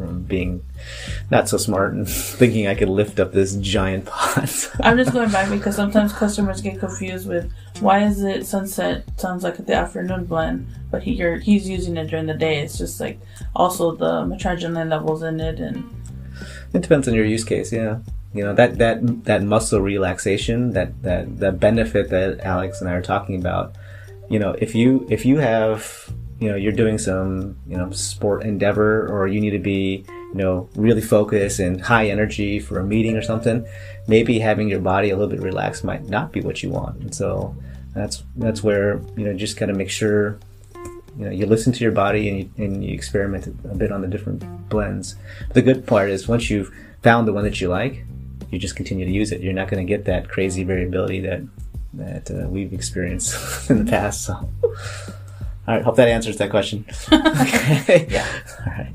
from 0.00 0.22
being 0.22 0.64
not 1.30 1.46
so 1.46 1.58
smart 1.58 1.92
and 1.92 2.08
thinking 2.40 2.66
I 2.66 2.74
could 2.74 2.88
lift 2.88 3.20
up 3.20 3.32
this 3.32 3.54
giant 3.56 4.06
pot. 4.06 4.70
I'm 4.80 4.96
just 4.96 5.12
going 5.12 5.30
back 5.30 5.50
because 5.50 5.76
sometimes 5.76 6.14
customers 6.14 6.62
get 6.62 6.80
confused 6.80 7.28
with 7.28 7.52
why 7.80 8.04
is 8.04 8.22
it 8.22 8.46
sunset 8.46 9.04
sounds 9.18 9.44
like 9.44 9.58
the 9.58 9.74
afternoon 9.74 10.24
blend, 10.24 10.66
but 10.90 11.02
he 11.02 11.12
you're, 11.12 11.36
he's 11.36 11.68
using 11.68 11.98
it 11.98 12.06
during 12.06 12.24
the 12.24 12.34
day. 12.34 12.60
It's 12.60 12.78
just 12.78 12.98
like 12.98 13.20
also 13.54 13.94
the 13.94 14.24
mitragynine 14.24 14.88
levels 14.88 15.22
in 15.22 15.38
it 15.38 15.60
and 15.60 15.84
It 16.72 16.80
depends 16.80 17.06
on 17.06 17.12
your 17.12 17.26
use 17.26 17.44
case, 17.44 17.70
yeah. 17.70 17.98
You 18.32 18.44
know 18.44 18.54
that 18.54 18.78
that 18.78 19.24
that 19.24 19.42
muscle 19.42 19.80
relaxation, 19.80 20.72
that 20.72 21.02
that 21.02 21.40
that 21.40 21.60
benefit 21.60 22.08
that 22.10 22.40
Alex 22.40 22.80
and 22.80 22.88
I 22.88 22.94
are 22.94 23.02
talking 23.02 23.36
about. 23.38 23.74
You 24.30 24.38
know, 24.38 24.52
if 24.58 24.74
you 24.74 25.06
if 25.10 25.26
you 25.26 25.38
have 25.38 26.08
you 26.40 26.48
know 26.48 26.56
you're 26.56 26.72
doing 26.72 26.98
some 26.98 27.56
you 27.66 27.76
know 27.76 27.90
sport 27.90 28.42
endeavor 28.42 29.06
or 29.06 29.28
you 29.28 29.40
need 29.40 29.50
to 29.50 29.58
be 29.58 30.04
you 30.08 30.34
know 30.34 30.68
really 30.74 31.02
focused 31.02 31.60
and 31.60 31.80
high 31.80 32.08
energy 32.08 32.58
for 32.58 32.80
a 32.80 32.84
meeting 32.84 33.16
or 33.16 33.22
something, 33.22 33.66
maybe 34.08 34.38
having 34.38 34.68
your 34.68 34.80
body 34.80 35.10
a 35.10 35.16
little 35.16 35.30
bit 35.30 35.40
relaxed 35.40 35.84
might 35.84 36.04
not 36.08 36.32
be 36.32 36.40
what 36.40 36.62
you 36.62 36.70
want. 36.70 36.96
And 37.00 37.14
so 37.14 37.54
that's 37.94 38.24
that's 38.36 38.62
where 38.62 39.00
you 39.16 39.24
know 39.26 39.34
just 39.34 39.56
kind 39.56 39.70
of 39.70 39.76
make 39.76 39.90
sure 39.90 40.38
you 41.18 41.26
know 41.26 41.30
you 41.30 41.44
listen 41.46 41.72
to 41.72 41.80
your 41.80 41.92
body 41.92 42.28
and 42.28 42.38
you, 42.38 42.64
and 42.64 42.84
you 42.84 42.94
experiment 42.94 43.46
a 43.46 43.74
bit 43.74 43.92
on 43.92 44.00
the 44.00 44.08
different 44.08 44.42
blends. 44.68 45.16
the 45.52 45.62
good 45.62 45.86
part 45.86 46.08
is 46.08 46.26
once 46.26 46.48
you've 46.48 46.72
found 47.02 47.28
the 47.28 47.32
one 47.32 47.44
that 47.44 47.60
you 47.60 47.68
like, 47.68 48.04
you 48.50 48.58
just 48.58 48.76
continue 48.76 49.04
to 49.04 49.12
use 49.12 49.32
it. 49.32 49.40
You're 49.40 49.52
not 49.52 49.68
going 49.68 49.84
to 49.84 49.88
get 49.88 50.06
that 50.06 50.28
crazy 50.28 50.64
variability 50.64 51.20
that 51.20 51.42
that 51.92 52.30
uh, 52.30 52.48
we've 52.48 52.72
experienced 52.72 53.68
in 53.70 53.84
the 53.84 53.90
past. 53.90 54.24
So, 54.24 54.48
all 55.70 55.76
right, 55.76 55.84
hope 55.84 55.94
that 55.96 56.08
answers 56.08 56.36
that 56.38 56.50
question. 56.50 56.84
okay. 57.12 58.08
Yeah. 58.10 58.26
All 58.66 58.72
right. 58.72 58.92